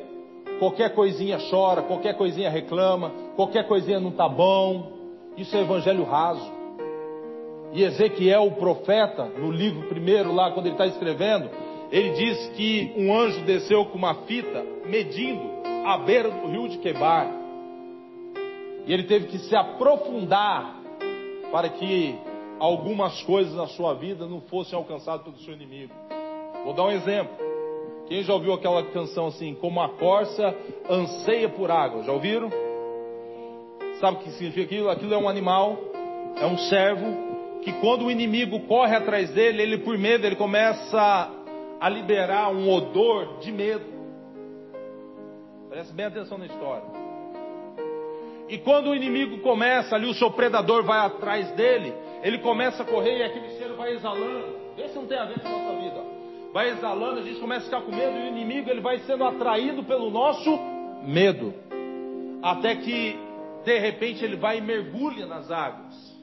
Qualquer 0.58 0.94
coisinha 0.94 1.38
chora, 1.50 1.80
qualquer 1.80 2.18
coisinha 2.18 2.50
reclama, 2.50 3.10
qualquer 3.34 3.66
coisinha 3.66 3.98
não 3.98 4.10
está 4.10 4.28
bom. 4.28 4.92
Isso 5.38 5.56
é 5.56 5.62
Evangelho 5.62 6.04
raso. 6.04 6.52
E 7.72 7.82
Ezequiel, 7.82 8.44
o 8.44 8.56
profeta, 8.56 9.24
no 9.24 9.50
livro 9.50 9.88
primeiro, 9.88 10.34
lá 10.34 10.50
quando 10.50 10.66
ele 10.66 10.74
está 10.74 10.86
escrevendo, 10.86 11.48
ele 11.90 12.10
diz 12.10 12.48
que 12.48 12.92
um 12.98 13.18
anjo 13.18 13.40
desceu 13.46 13.86
com 13.86 13.96
uma 13.96 14.16
fita 14.26 14.62
medindo 14.84 15.50
a 15.86 15.96
beira 15.96 16.28
do 16.28 16.48
rio 16.48 16.68
de 16.68 16.76
Quebar. 16.76 17.26
E 18.86 18.92
ele 18.92 19.04
teve 19.04 19.28
que 19.28 19.38
se 19.38 19.56
aprofundar 19.56 20.76
para 21.50 21.70
que 21.70 22.35
algumas 22.58 23.22
coisas 23.22 23.54
na 23.54 23.66
sua 23.66 23.94
vida 23.94 24.26
não 24.26 24.40
fossem 24.42 24.76
alcançadas 24.76 25.22
pelo 25.22 25.38
seu 25.38 25.54
inimigo. 25.54 25.92
Vou 26.64 26.74
dar 26.74 26.84
um 26.84 26.90
exemplo. 26.90 27.34
Quem 28.08 28.22
já 28.22 28.32
ouviu 28.34 28.52
aquela 28.52 28.84
canção 28.84 29.26
assim, 29.26 29.54
como 29.54 29.80
a 29.80 29.88
corça 29.88 30.54
anseia 30.88 31.48
por 31.48 31.70
água? 31.70 32.02
Já 32.04 32.12
ouviram? 32.12 32.50
Sabe 34.00 34.18
o 34.18 34.20
que 34.20 34.30
significa 34.30 34.62
aquilo? 34.62 34.90
Aquilo 34.90 35.14
é 35.14 35.18
um 35.18 35.28
animal, 35.28 35.76
é 36.40 36.46
um 36.46 36.58
servo 36.58 37.26
que 37.62 37.72
quando 37.80 38.04
o 38.04 38.10
inimigo 38.10 38.60
corre 38.60 38.94
atrás 38.94 39.30
dele, 39.30 39.62
ele 39.62 39.78
por 39.78 39.98
medo, 39.98 40.24
ele 40.24 40.36
começa 40.36 41.30
a 41.80 41.88
liberar 41.88 42.50
um 42.50 42.70
odor 42.70 43.38
de 43.40 43.50
medo. 43.50 43.84
Preste 45.68 45.92
bem 45.92 46.06
atenção 46.06 46.38
na 46.38 46.46
história. 46.46 46.84
E 48.48 48.58
quando 48.58 48.90
o 48.90 48.94
inimigo 48.94 49.38
começa 49.38 49.96
ali, 49.96 50.08
o 50.08 50.14
seu 50.14 50.30
predador 50.30 50.84
vai 50.84 50.98
atrás 51.00 51.50
dele, 51.52 51.92
ele 52.22 52.38
começa 52.38 52.82
a 52.82 52.86
correr 52.86 53.18
e 53.18 53.22
aquele 53.22 53.50
cheiro 53.56 53.76
vai 53.76 53.92
exalando. 53.92 54.56
Vê 54.76 54.88
se 54.88 54.96
não 54.96 55.06
tem 55.06 55.18
a 55.18 55.24
ver 55.24 55.40
com 55.40 55.48
a 55.48 55.50
nossa 55.50 55.80
vida. 55.80 56.04
Vai 56.52 56.70
exalando, 56.70 57.20
a 57.20 57.22
gente 57.22 57.40
começa 57.40 57.62
a 57.62 57.64
ficar 57.64 57.82
com 57.82 57.90
medo 57.90 58.16
e 58.16 58.22
o 58.22 58.28
inimigo 58.28 58.70
ele 58.70 58.80
vai 58.80 58.98
sendo 59.00 59.24
atraído 59.24 59.84
pelo 59.84 60.10
nosso 60.10 60.58
medo. 61.04 61.52
Até 62.42 62.76
que 62.76 63.16
de 63.64 63.78
repente 63.78 64.24
ele 64.24 64.36
vai 64.36 64.58
e 64.58 64.60
mergulha 64.60 65.26
nas 65.26 65.50
águas. 65.50 66.16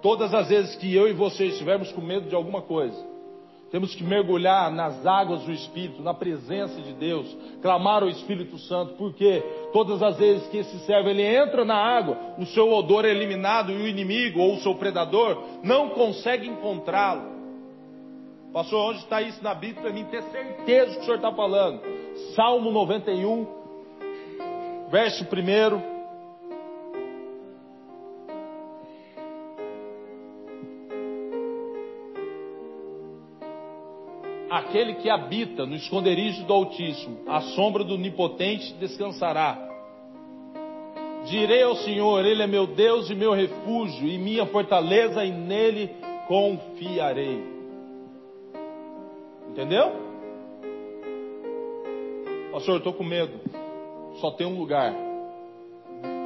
Todas 0.00 0.32
as 0.32 0.48
vezes 0.48 0.76
que 0.76 0.94
eu 0.94 1.08
e 1.08 1.12
você 1.12 1.46
estivermos 1.46 1.90
com 1.92 2.00
medo 2.00 2.28
de 2.28 2.34
alguma 2.34 2.62
coisa, 2.62 3.04
temos 3.70 3.94
que 3.94 4.02
mergulhar 4.02 4.70
nas 4.70 5.04
águas 5.06 5.42
do 5.42 5.52
Espírito, 5.52 6.02
na 6.02 6.14
presença 6.14 6.80
de 6.80 6.94
Deus, 6.94 7.36
clamar 7.60 8.02
ao 8.02 8.08
Espírito 8.08 8.58
Santo, 8.58 8.94
porque 8.94 9.42
todas 9.72 10.02
as 10.02 10.16
vezes 10.16 10.46
que 10.48 10.58
esse 10.58 10.78
servo 10.80 11.08
ele 11.08 11.22
entra 11.22 11.64
na 11.64 11.76
água, 11.76 12.16
o 12.38 12.46
seu 12.46 12.72
odor 12.72 13.04
é 13.04 13.10
eliminado 13.10 13.70
e 13.70 13.76
o 13.76 13.86
inimigo 13.86 14.40
ou 14.40 14.54
o 14.54 14.60
seu 14.60 14.74
predador 14.74 15.42
não 15.62 15.90
consegue 15.90 16.48
encontrá-lo. 16.48 17.36
Pastor, 18.52 18.90
onde 18.90 19.00
está 19.00 19.20
isso 19.20 19.44
na 19.44 19.54
Bíblia 19.54 19.82
para 19.82 19.92
mim 19.92 20.04
ter 20.04 20.22
certeza 20.22 20.94
que 20.94 21.00
o 21.00 21.04
senhor 21.04 21.16
está 21.16 21.32
falando? 21.32 21.82
Salmo 22.34 22.70
91, 22.72 23.46
verso 24.90 25.24
1. 25.24 25.97
Aquele 34.50 34.94
que 34.94 35.10
habita 35.10 35.66
no 35.66 35.76
esconderijo 35.76 36.44
do 36.44 36.52
Altíssimo, 36.52 37.18
a 37.26 37.40
sombra 37.40 37.84
do 37.84 37.94
Onipotente 37.94 38.72
descansará. 38.74 39.66
Direi 41.26 41.62
ao 41.62 41.76
Senhor, 41.76 42.24
Ele 42.24 42.42
é 42.42 42.46
meu 42.46 42.66
Deus 42.66 43.10
e 43.10 43.14
meu 43.14 43.32
refúgio, 43.32 44.08
e 44.08 44.16
minha 44.16 44.46
fortaleza, 44.46 45.24
e 45.24 45.30
nele 45.30 45.90
confiarei. 46.26 47.42
Entendeu? 49.50 49.92
Pastor, 52.52 52.74
eu 52.74 52.78
estou 52.78 52.92
com 52.94 53.04
medo. 53.04 53.38
Só 54.20 54.30
tem 54.30 54.46
um 54.46 54.58
lugar. 54.58 54.94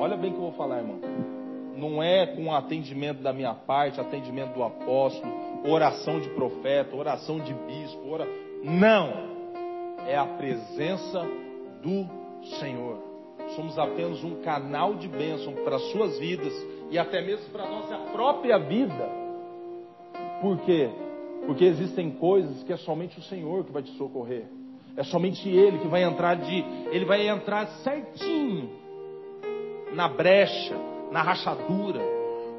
Olha 0.01 0.17
bem 0.17 0.31
o 0.31 0.35
que 0.35 0.39
eu 0.39 0.45
vou 0.45 0.53
falar, 0.53 0.79
irmão. 0.79 1.32
Não 1.83 2.01
é 2.01 2.25
com 2.27 2.55
atendimento 2.55 3.25
da 3.25 3.33
minha 3.33 3.55
parte, 3.55 4.01
atendimento 4.01 4.55
do 4.55 4.63
apóstolo, 4.63 5.33
oração 5.65 6.21
de 6.21 6.29
profeta, 6.29 6.95
oração 6.95 7.41
de 7.41 7.53
bispo, 7.53 8.09
ora... 8.09 8.25
não. 8.63 9.33
É 10.07 10.17
a 10.17 10.25
presença 10.25 11.27
do 11.83 12.07
Senhor. 12.61 12.99
Somos 13.57 13.77
apenas 13.77 14.23
um 14.23 14.43
canal 14.43 14.95
de 14.95 15.09
bênção 15.09 15.55
para 15.65 15.75
as 15.75 15.83
suas 15.91 16.21
vidas 16.21 16.53
e 16.89 16.97
até 16.97 17.21
mesmo 17.21 17.51
para 17.51 17.65
a 17.65 17.69
nossa 17.69 17.97
própria 18.13 18.59
vida. 18.59 19.09
Por 20.41 20.59
quê? 20.61 20.89
Porque 21.47 21.65
existem 21.65 22.13
coisas 22.13 22.63
que 22.63 22.73
é 22.73 22.77
somente 22.77 23.19
o 23.19 23.23
Senhor 23.23 23.65
que 23.65 23.73
vai 23.73 23.83
te 23.83 23.91
socorrer. 23.97 24.45
É 24.97 25.03
somente 25.03 25.49
Ele 25.49 25.79
que 25.79 25.89
vai 25.89 26.05
entrar 26.05 26.37
de, 26.37 26.65
Ele 26.93 27.05
vai 27.05 27.27
entrar 27.27 27.67
certinho 27.83 28.71
na 29.95 30.07
brecha, 30.07 30.92
na 31.13 31.23
rachadura, 31.23 32.01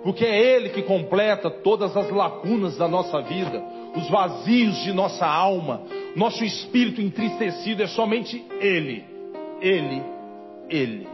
porque 0.03 0.23
é 0.23 0.55
Ele 0.55 0.69
que 0.69 0.83
completa 0.83 1.49
todas 1.49 1.95
as 1.97 2.09
lacunas 2.11 2.77
da 2.77 2.87
nossa 2.87 3.21
vida, 3.21 3.63
os 3.95 4.09
vazios 4.09 4.77
de 4.83 4.93
nossa 4.93 5.25
alma, 5.25 5.81
nosso 6.15 6.43
espírito 6.43 7.01
entristecido, 7.01 7.81
é 7.83 7.87
somente 7.87 8.45
Ele, 8.59 9.03
Ele, 9.59 10.03
Ele. 10.69 11.07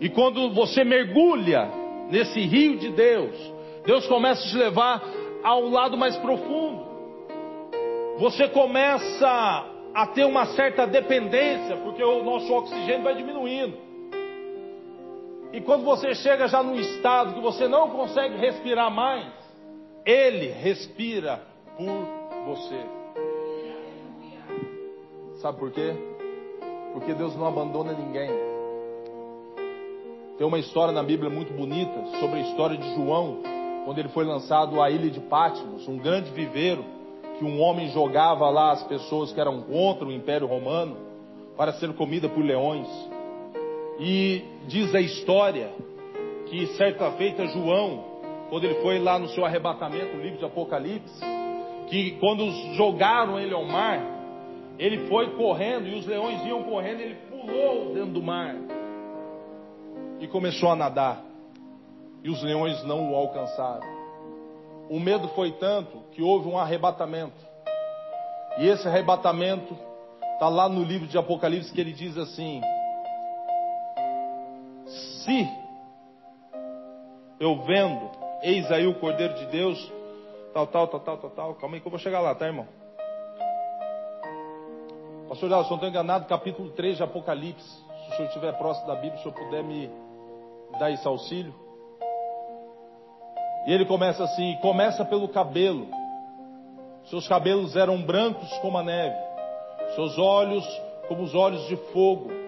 E 0.00 0.08
quando 0.08 0.52
você 0.52 0.84
mergulha 0.84 1.70
nesse 2.10 2.40
rio 2.40 2.76
de 2.76 2.90
Deus, 2.90 3.34
Deus 3.84 4.06
começa 4.06 4.44
a 4.44 4.50
te 4.50 4.56
levar 4.56 5.02
ao 5.42 5.68
lado 5.68 5.96
mais 5.96 6.16
profundo. 6.16 6.84
Você 8.18 8.48
começa 8.48 9.66
a 9.94 10.06
ter 10.08 10.24
uma 10.24 10.46
certa 10.46 10.86
dependência, 10.86 11.76
porque 11.76 12.02
o 12.02 12.22
nosso 12.24 12.52
oxigênio 12.52 13.02
vai 13.02 13.14
diminuindo. 13.14 13.76
E 15.56 15.60
quando 15.62 15.84
você 15.84 16.14
chega 16.14 16.48
já 16.48 16.62
num 16.62 16.78
estado 16.78 17.32
que 17.32 17.40
você 17.40 17.66
não 17.66 17.88
consegue 17.88 18.36
respirar 18.36 18.90
mais, 18.90 19.32
Ele 20.04 20.48
respira 20.48 21.40
por 21.78 22.44
você. 22.44 22.78
Sabe 25.40 25.58
por 25.58 25.70
quê? 25.70 25.94
Porque 26.92 27.14
Deus 27.14 27.34
não 27.36 27.46
abandona 27.46 27.94
ninguém. 27.94 28.28
Tem 30.36 30.46
uma 30.46 30.58
história 30.58 30.92
na 30.92 31.02
Bíblia 31.02 31.30
muito 31.30 31.54
bonita 31.54 32.04
sobre 32.20 32.40
a 32.40 32.42
história 32.42 32.76
de 32.76 32.94
João, 32.94 33.38
quando 33.86 33.98
ele 33.98 34.10
foi 34.10 34.26
lançado 34.26 34.82
à 34.82 34.90
ilha 34.90 35.08
de 35.08 35.20
Patmos, 35.20 35.88
um 35.88 35.96
grande 35.96 36.30
viveiro 36.32 36.84
que 37.38 37.46
um 37.46 37.62
homem 37.62 37.88
jogava 37.88 38.50
lá 38.50 38.72
as 38.72 38.82
pessoas 38.82 39.32
que 39.32 39.40
eram 39.40 39.62
contra 39.62 40.04
o 40.06 40.12
Império 40.12 40.46
Romano 40.46 40.98
para 41.56 41.72
ser 41.72 41.94
comida 41.94 42.28
por 42.28 42.44
leões. 42.44 43.15
E 43.98 44.44
diz 44.66 44.94
a 44.94 45.00
história 45.00 45.70
que 46.46 46.66
certa 46.76 47.10
feita 47.12 47.46
João, 47.46 48.04
quando 48.50 48.64
ele 48.64 48.76
foi 48.76 48.98
lá 48.98 49.18
no 49.18 49.28
seu 49.28 49.44
arrebatamento, 49.44 50.16
o 50.16 50.20
livro 50.20 50.38
de 50.38 50.44
Apocalipse, 50.44 51.20
que 51.88 52.12
quando 52.12 52.50
jogaram 52.74 53.38
ele 53.38 53.54
ao 53.54 53.64
mar, 53.64 54.14
Ele 54.78 55.06
foi 55.08 55.34
correndo 55.36 55.88
e 55.88 55.94
os 55.94 56.06
leões 56.06 56.44
iam 56.44 56.62
correndo, 56.64 57.00
ele 57.00 57.14
pulou 57.30 57.94
dentro 57.94 58.10
do 58.12 58.22
mar 58.22 58.54
e 60.20 60.26
começou 60.28 60.70
a 60.70 60.76
nadar. 60.76 61.22
E 62.22 62.28
os 62.28 62.42
leões 62.42 62.82
não 62.84 63.12
o 63.12 63.14
alcançaram. 63.14 63.86
O 64.90 65.00
medo 65.00 65.28
foi 65.28 65.52
tanto 65.52 65.98
que 66.12 66.22
houve 66.22 66.48
um 66.48 66.58
arrebatamento. 66.58 67.44
E 68.58 68.66
esse 68.66 68.86
arrebatamento 68.86 69.76
está 70.34 70.48
lá 70.48 70.68
no 70.68 70.82
livro 70.82 71.06
de 71.06 71.16
Apocalipse 71.16 71.72
que 71.72 71.80
ele 71.80 71.92
diz 71.92 72.16
assim: 72.18 72.60
Se 75.26 75.48
eu 77.40 77.56
vendo, 77.64 78.08
eis 78.42 78.70
aí 78.70 78.86
o 78.86 78.94
Cordeiro 78.94 79.34
de 79.34 79.46
Deus, 79.46 79.92
tal, 80.54 80.68
tal, 80.68 80.86
tal, 80.86 81.00
tal, 81.00 81.16
tal, 81.18 81.30
tal. 81.30 81.54
Calma 81.56 81.74
aí 81.74 81.80
que 81.80 81.86
eu 81.88 81.90
vou 81.90 81.98
chegar 81.98 82.20
lá, 82.20 82.32
tá, 82.32 82.46
irmão? 82.46 82.68
Pastor 85.28 85.48
Dallas, 85.48 85.66
se 85.66 85.70
não 85.72 85.78
estou 85.78 85.88
enganado, 85.88 86.26
capítulo 86.26 86.70
3 86.70 86.98
de 86.98 87.02
Apocalipse. 87.02 87.66
Se 87.66 88.12
o 88.12 88.16
senhor 88.16 88.28
estiver 88.28 88.52
próximo 88.56 88.86
da 88.86 88.94
Bíblia, 88.94 89.16
o 89.16 89.18
senhor 89.18 89.34
puder 89.34 89.64
me 89.64 89.90
dar 90.78 90.92
esse 90.92 91.06
auxílio. 91.08 91.52
E 93.66 93.72
ele 93.72 93.84
começa 93.84 94.22
assim: 94.22 94.56
começa 94.62 95.04
pelo 95.04 95.26
cabelo. 95.28 95.88
Seus 97.06 97.26
cabelos 97.26 97.74
eram 97.74 98.00
brancos 98.00 98.48
como 98.58 98.78
a 98.78 98.84
neve, 98.84 99.16
seus 99.96 100.16
olhos 100.18 100.64
como 101.08 101.24
os 101.24 101.34
olhos 101.34 101.66
de 101.66 101.76
fogo. 101.92 102.45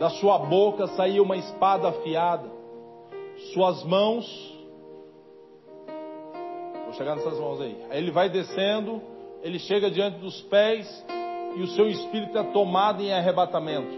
Da 0.00 0.08
sua 0.08 0.38
boca 0.38 0.86
saía 0.86 1.22
uma 1.22 1.36
espada 1.36 1.90
afiada, 1.90 2.50
suas 3.52 3.84
mãos. 3.84 4.24
Vou 6.84 6.94
chegar 6.94 7.16
nessas 7.16 7.38
mãos 7.38 7.60
aí. 7.60 7.76
Aí 7.90 7.98
ele 7.98 8.10
vai 8.10 8.30
descendo, 8.30 9.02
ele 9.42 9.58
chega 9.58 9.90
diante 9.90 10.16
dos 10.18 10.40
pés 10.44 10.88
e 11.54 11.60
o 11.60 11.66
seu 11.66 11.86
espírito 11.86 12.38
é 12.38 12.42
tomado 12.44 13.02
em 13.02 13.12
arrebatamento. 13.12 13.94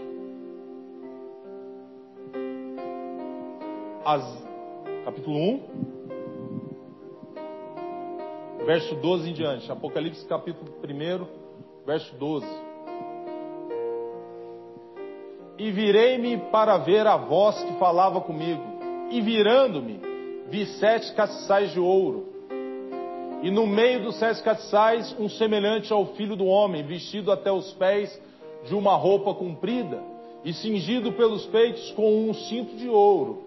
As, 4.03 4.45
capítulo 5.05 5.37
1, 5.37 5.61
verso 8.65 8.93
12 8.95 9.29
em 9.29 9.33
diante. 9.33 9.71
Apocalipse 9.71 10.27
capítulo 10.27 10.69
1, 10.83 11.85
verso 11.85 12.13
12. 12.17 12.72
E 15.57 15.71
virei-me 15.71 16.37
para 16.51 16.77
ver 16.77 17.05
a 17.05 17.15
voz 17.15 17.61
que 17.63 17.73
falava 17.73 18.19
comigo, 18.21 18.63
e 19.11 19.21
virando-me, 19.21 19.99
vi 20.49 20.65
sete 20.65 21.13
castiçais 21.13 21.71
de 21.71 21.79
ouro, 21.79 22.27
e 23.43 23.51
no 23.51 23.67
meio 23.67 24.03
dos 24.03 24.15
sete 24.15 24.41
castiçais, 24.41 25.15
um 25.19 25.29
semelhante 25.29 25.93
ao 25.93 26.07
filho 26.15 26.35
do 26.35 26.45
homem, 26.45 26.81
vestido 26.83 27.31
até 27.31 27.51
os 27.51 27.71
pés 27.73 28.19
de 28.65 28.73
uma 28.73 28.95
roupa 28.95 29.33
comprida, 29.35 30.01
e 30.43 30.53
cingido 30.53 31.11
pelos 31.13 31.45
peitos 31.45 31.91
com 31.91 32.29
um 32.29 32.33
cinto 32.33 32.75
de 32.75 32.89
ouro, 32.89 33.43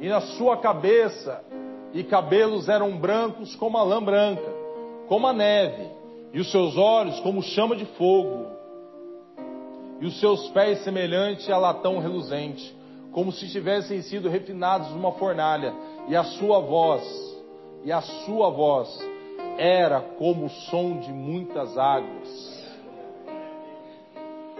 e 0.00 0.08
na 0.08 0.20
sua 0.20 0.56
cabeça 0.56 1.44
e 1.92 2.02
cabelos 2.04 2.68
eram 2.68 2.96
brancos 2.96 3.54
como 3.56 3.76
a 3.76 3.82
lã 3.82 4.02
branca, 4.02 4.50
como 5.08 5.26
a 5.26 5.32
neve, 5.32 5.88
e 6.32 6.40
os 6.40 6.50
seus 6.50 6.76
olhos 6.76 7.20
como 7.20 7.42
chama 7.42 7.76
de 7.76 7.84
fogo, 7.84 8.55
e 10.00 10.06
os 10.06 10.18
seus 10.20 10.48
pés 10.48 10.78
semelhante 10.84 11.50
a 11.50 11.58
latão 11.58 11.98
reluzente, 11.98 12.74
como 13.12 13.32
se 13.32 13.48
tivessem 13.50 14.02
sido 14.02 14.28
refinados 14.28 14.90
numa 14.90 15.12
fornalha, 15.12 15.72
e 16.08 16.14
a 16.14 16.24
sua 16.24 16.60
voz, 16.60 17.02
e 17.84 17.90
a 17.90 18.00
sua 18.00 18.50
voz 18.50 18.88
era 19.58 20.00
como 20.00 20.46
o 20.46 20.50
som 20.50 20.98
de 20.98 21.12
muitas 21.12 21.76
águas. 21.78 22.56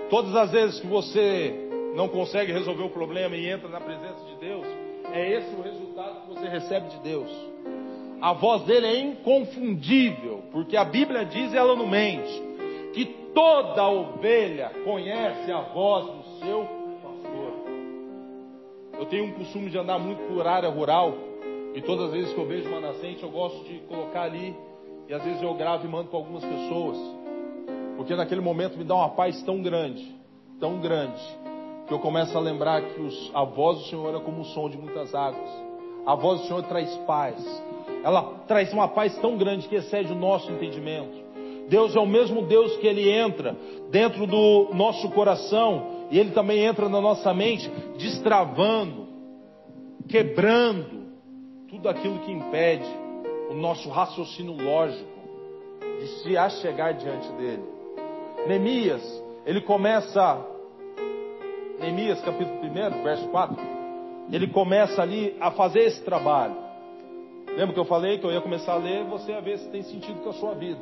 Todas 0.09 0.35
as 0.37 0.51
vezes 0.51 0.81
que 0.81 0.87
você 0.87 1.69
não 1.95 2.09
consegue 2.09 2.53
resolver 2.53 2.85
o 2.85 2.91
problema 2.91 3.37
e 3.37 3.49
entra 3.49 3.69
na 3.69 3.81
presença 3.81 4.25
de 4.27 4.37
Deus, 4.37 4.67
é 5.13 5.33
esse 5.33 5.55
o 5.55 5.63
resultado 5.63 6.21
que 6.23 6.35
você 6.35 6.49
recebe 6.49 6.89
de 6.89 6.99
Deus. 7.01 7.31
A 8.21 8.33
voz 8.33 8.63
dele 8.63 8.87
é 8.87 8.99
inconfundível, 9.01 10.45
porque 10.51 10.77
a 10.77 10.85
Bíblia 10.85 11.25
diz, 11.25 11.53
e 11.53 11.57
ela 11.57 11.75
não 11.77 11.87
mente, 11.87 12.43
que 12.95 13.26
toda 13.37 13.87
ovelha 13.87 14.71
conhece 14.83 15.53
a 15.53 15.61
voz 15.61 16.07
do 16.07 16.23
seu 16.39 16.67
pastor. 17.03 17.53
Eu 18.99 19.05
tenho 19.05 19.27
um 19.27 19.33
costume 19.33 19.69
de 19.69 19.77
andar 19.77 19.99
muito 19.99 20.27
por 20.27 20.47
área 20.47 20.71
rural, 20.71 21.13
e 21.75 21.83
todas 21.83 22.07
as 22.07 22.13
vezes 22.13 22.33
que 22.33 22.41
eu 22.41 22.47
vejo 22.47 22.67
uma 22.71 22.81
nascente, 22.81 23.23
eu 23.23 23.29
gosto 23.29 23.63
de 23.65 23.81
colocar 23.81 24.23
ali, 24.23 24.57
e 25.07 25.13
às 25.13 25.23
vezes 25.23 25.43
eu 25.43 25.53
gravo 25.53 25.85
e 25.85 25.89
mando 25.91 26.09
para 26.09 26.19
algumas 26.19 26.43
pessoas, 26.43 26.97
porque 27.99 28.17
naquele 28.17 28.41
momento 28.41 28.79
me 28.79 28.85
dá 28.85 28.95
uma 28.95 29.11
paz 29.11 29.43
tão 29.43 29.61
grande, 29.61 30.17
tão 30.59 30.81
grande, 30.81 31.21
que 31.87 31.93
eu 31.93 31.99
começo 31.99 32.35
a 32.39 32.41
lembrar 32.41 32.81
que 32.81 33.01
os, 33.03 33.31
a 33.35 33.45
voz 33.45 33.81
do 33.81 33.85
Senhor 33.85 34.17
é 34.17 34.21
como 34.21 34.41
o 34.41 34.45
som 34.47 34.71
de 34.71 34.79
muitas 34.79 35.15
águas. 35.15 35.51
A 36.07 36.15
voz 36.15 36.41
do 36.41 36.47
Senhor 36.47 36.63
traz 36.63 36.93
paz. 37.07 37.63
Ela 38.03 38.23
traz 38.49 38.73
uma 38.73 38.89
paz 38.89 39.17
tão 39.19 39.37
grande 39.37 39.69
que 39.69 39.75
excede 39.77 40.11
o 40.11 40.17
nosso 40.17 40.51
entendimento. 40.51 41.26
Deus 41.69 41.97
é 41.97 42.01
o 42.01 42.07
mesmo 42.07 42.43
Deus 42.43 42.77
que 42.77 42.87
Ele 42.87 43.11
entra 43.11 43.57
dentro 43.91 44.27
do 44.27 44.71
nosso 44.73 45.11
coração 45.11 46.07
e 46.11 46.19
Ele 46.19 46.31
também 46.31 46.65
entra 46.65 46.89
na 46.89 47.01
nossa 47.01 47.33
mente, 47.35 47.69
destravando, 47.99 49.07
quebrando 50.09 51.07
tudo 51.69 51.89
aquilo 51.89 52.21
que 52.21 52.33
impede 52.33 52.89
o 53.51 53.55
nosso 53.55 53.89
raciocínio 53.89 54.57
lógico 54.57 55.17
de 56.01 56.07
se 56.23 56.37
achegar 56.37 56.95
diante 56.95 57.29
dele. 57.33 57.63
Neemias, 58.47 59.25
ele 59.45 59.61
começa 59.61 60.45
Neemias 61.81 62.21
capítulo 62.23 62.59
1, 62.61 63.03
verso 63.03 63.29
4, 63.29 63.57
ele 64.33 64.47
começa 64.49 65.03
ali 65.03 65.37
a 65.41 65.51
fazer 65.51 65.81
esse 65.81 66.03
trabalho. 66.05 66.57
Lembra 67.57 67.75
que 67.75 67.81
eu 67.81 67.85
falei 67.85 68.19
que 68.19 68.25
eu 68.25 68.33
ia 68.33 68.41
começar 68.41 68.73
a 68.73 68.77
ler, 68.77 69.05
você 69.05 69.33
a 69.33 69.41
ver 69.41 69.59
se 69.59 69.69
tem 69.71 69.83
sentido 69.83 70.21
com 70.21 70.31
a 70.31 70.33
sua 70.33 70.55
vida. 70.55 70.81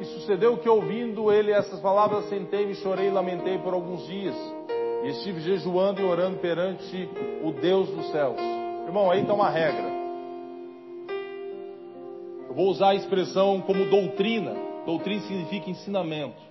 E 0.00 0.04
sucedeu 0.04 0.56
que 0.56 0.68
ouvindo 0.68 1.32
ele 1.32 1.50
essas 1.50 1.80
palavras, 1.80 2.28
sentei-me, 2.28 2.74
chorei 2.76 3.08
e 3.08 3.10
lamentei 3.10 3.58
por 3.58 3.74
alguns 3.74 4.06
dias. 4.06 4.34
E 5.02 5.08
estive 5.08 5.40
jejuando 5.40 6.00
e 6.00 6.04
orando 6.04 6.38
perante 6.38 7.08
o 7.42 7.52
Deus 7.52 7.88
dos 7.90 8.10
céus. 8.10 8.36
Irmão, 8.86 9.10
aí 9.10 9.22
está 9.22 9.34
uma 9.34 9.50
regra. 9.50 9.98
Eu 12.48 12.54
vou 12.54 12.68
usar 12.68 12.90
a 12.90 12.94
expressão 12.94 13.60
como 13.60 13.84
doutrina. 13.86 14.54
Doutrina 14.86 15.20
significa 15.22 15.70
ensinamento. 15.70 16.48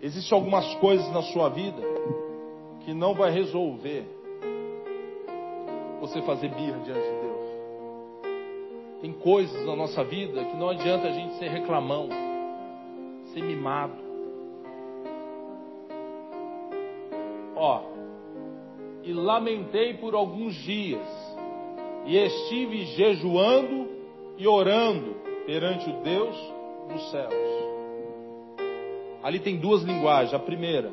Existem 0.00 0.36
algumas 0.36 0.74
coisas 0.76 1.10
na 1.12 1.22
sua 1.22 1.48
vida 1.48 1.82
que 2.80 2.94
não 2.94 3.14
vai 3.14 3.30
resolver 3.30 4.06
você 6.00 6.22
fazer 6.22 6.48
birra 6.48 6.78
diante 6.84 7.00
de 7.00 7.20
Deus. 7.20 7.27
Tem 9.00 9.12
coisas 9.12 9.64
na 9.64 9.76
nossa 9.76 10.02
vida 10.02 10.44
que 10.44 10.56
não 10.56 10.68
adianta 10.70 11.06
a 11.06 11.12
gente 11.12 11.34
ser 11.34 11.48
reclamão, 11.48 12.08
ser 13.32 13.42
mimado. 13.42 13.94
Ó, 17.54 17.82
e 19.04 19.12
lamentei 19.12 19.94
por 19.94 20.14
alguns 20.14 20.54
dias, 20.54 21.06
e 22.06 22.16
estive 22.16 22.84
jejuando 22.86 23.88
e 24.36 24.46
orando 24.46 25.16
perante 25.46 25.88
o 25.88 26.02
Deus 26.02 26.36
dos 26.92 27.10
céus. 27.10 27.58
Ali 29.22 29.40
tem 29.40 29.56
duas 29.56 29.82
linguagens. 29.82 30.32
A 30.32 30.38
primeira, 30.38 30.92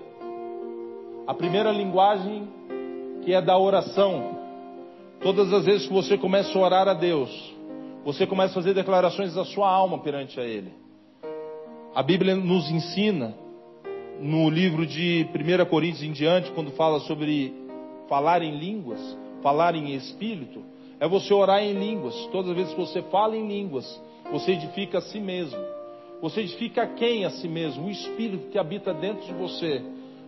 a 1.28 1.34
primeira 1.34 1.72
linguagem 1.72 2.48
que 3.24 3.34
é 3.34 3.42
da 3.42 3.58
oração. 3.58 4.36
Todas 5.22 5.52
as 5.54 5.66
vezes 5.66 5.88
que 5.88 5.94
você 5.94 6.18
começa 6.18 6.58
a 6.58 6.62
orar 6.62 6.88
a 6.88 6.94
Deus, 6.94 7.55
você 8.06 8.28
começa 8.28 8.52
a 8.52 8.62
fazer 8.62 8.76
declarações 8.76 9.34
da 9.34 9.44
sua 9.44 9.68
alma 9.68 9.98
perante 9.98 10.40
a 10.40 10.44
Ele. 10.44 10.72
A 11.96 12.04
Bíblia 12.04 12.36
nos 12.36 12.70
ensina, 12.70 13.34
no 14.22 14.48
livro 14.48 14.86
de 14.86 15.28
1 15.34 15.66
Coríntios 15.66 16.04
em 16.04 16.12
diante, 16.12 16.52
quando 16.52 16.70
fala 16.72 17.00
sobre 17.00 17.52
falar 18.08 18.44
em 18.44 18.60
línguas, 18.60 19.00
falar 19.42 19.74
em 19.74 19.96
espírito, 19.96 20.62
é 21.00 21.08
você 21.08 21.34
orar 21.34 21.64
em 21.64 21.74
línguas. 21.74 22.16
Todas 22.28 22.52
as 22.52 22.56
vezes 22.56 22.74
que 22.74 22.80
você 22.80 23.02
fala 23.04 23.36
em 23.36 23.48
línguas, 23.48 24.02
você 24.32 24.52
edifica 24.52 25.00
a 25.00 25.02
si 25.02 25.20
mesmo. 25.20 25.60
Você 26.22 26.42
edifica 26.42 26.86
quem 26.86 27.26
a 27.26 27.32
si 27.32 27.48
mesmo? 27.48 27.88
O 27.88 27.90
Espírito 27.90 28.50
que 28.50 28.58
habita 28.60 28.94
dentro 28.94 29.26
de 29.26 29.34
você. 29.34 29.82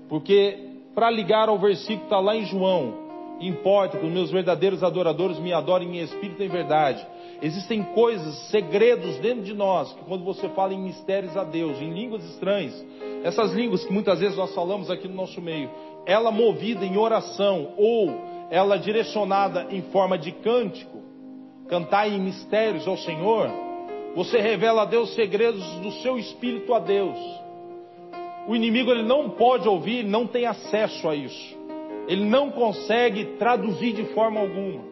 Porque, 0.09 0.57
para 0.95 1.11
ligar 1.11 1.47
ao 1.47 1.59
versículo 1.59 1.99
que 1.99 2.05
está 2.05 2.19
lá 2.19 2.35
em 2.35 2.45
João, 2.45 3.06
importa 3.39 3.97
que 3.97 4.05
os 4.05 4.11
meus 4.11 4.31
verdadeiros 4.31 4.83
adoradores 4.83 5.39
me 5.39 5.53
adorem 5.53 5.97
em 5.97 6.03
espírito 6.03 6.41
e 6.41 6.45
em 6.45 6.49
verdade. 6.49 7.05
Existem 7.41 7.83
coisas, 7.83 8.35
segredos 8.49 9.17
dentro 9.17 9.43
de 9.43 9.53
nós, 9.53 9.93
que 9.93 10.03
quando 10.05 10.23
você 10.23 10.49
fala 10.49 10.73
em 10.73 10.81
mistérios 10.81 11.37
a 11.37 11.43
Deus, 11.43 11.79
em 11.79 11.93
línguas 11.93 12.23
estranhas, 12.25 12.85
essas 13.23 13.53
línguas 13.53 13.85
que 13.85 13.93
muitas 13.93 14.19
vezes 14.19 14.35
nós 14.35 14.53
falamos 14.55 14.89
aqui 14.89 15.07
no 15.07 15.15
nosso 15.15 15.39
meio, 15.39 15.69
ela 16.05 16.31
movida 16.31 16.83
em 16.85 16.97
oração 16.97 17.73
ou 17.77 18.09
ela 18.49 18.77
direcionada 18.77 19.67
em 19.69 19.81
forma 19.83 20.17
de 20.17 20.31
cântico, 20.31 21.03
cantar 21.67 22.09
em 22.09 22.19
mistérios 22.19 22.87
ao 22.87 22.97
Senhor, 22.97 23.51
Você 24.15 24.39
revela 24.39 24.81
a 24.81 24.85
Deus 24.85 25.13
segredos 25.13 25.63
do 25.79 25.91
seu 26.01 26.17
espírito 26.17 26.73
a 26.73 26.79
Deus. 26.79 27.19
O 28.47 28.55
inimigo 28.55 28.89
ele 28.89 29.03
não 29.03 29.29
pode 29.29 29.67
ouvir, 29.67 30.03
não 30.03 30.25
tem 30.25 30.45
acesso 30.45 31.07
a 31.07 31.15
isso. 31.15 31.56
Ele 32.07 32.25
não 32.25 32.49
consegue 32.51 33.25
traduzir 33.37 33.93
de 33.93 34.05
forma 34.13 34.39
alguma. 34.39 34.83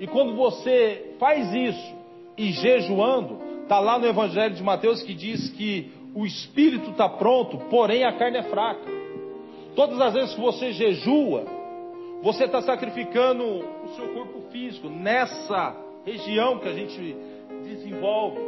E 0.00 0.06
quando 0.06 0.34
você 0.34 1.14
faz 1.18 1.52
isso 1.54 1.94
e 2.36 2.52
jejuando, 2.52 3.38
está 3.62 3.78
lá 3.78 3.98
no 3.98 4.06
Evangelho 4.06 4.54
de 4.54 4.62
Mateus 4.62 5.02
que 5.02 5.14
diz 5.14 5.50
que 5.50 5.92
o 6.14 6.26
espírito 6.26 6.90
está 6.90 7.08
pronto, 7.08 7.56
porém 7.70 8.04
a 8.04 8.12
carne 8.12 8.38
é 8.38 8.42
fraca. 8.42 8.90
Todas 9.76 10.00
as 10.00 10.12
vezes 10.12 10.34
que 10.34 10.40
você 10.40 10.72
jejua, 10.72 11.44
você 12.22 12.44
está 12.44 12.60
sacrificando 12.62 13.44
o 13.44 13.88
seu 13.94 14.08
corpo 14.08 14.42
físico 14.50 14.88
nessa 14.88 15.76
região 16.04 16.58
que 16.58 16.68
a 16.68 16.72
gente 16.72 17.16
desenvolve. 17.62 18.38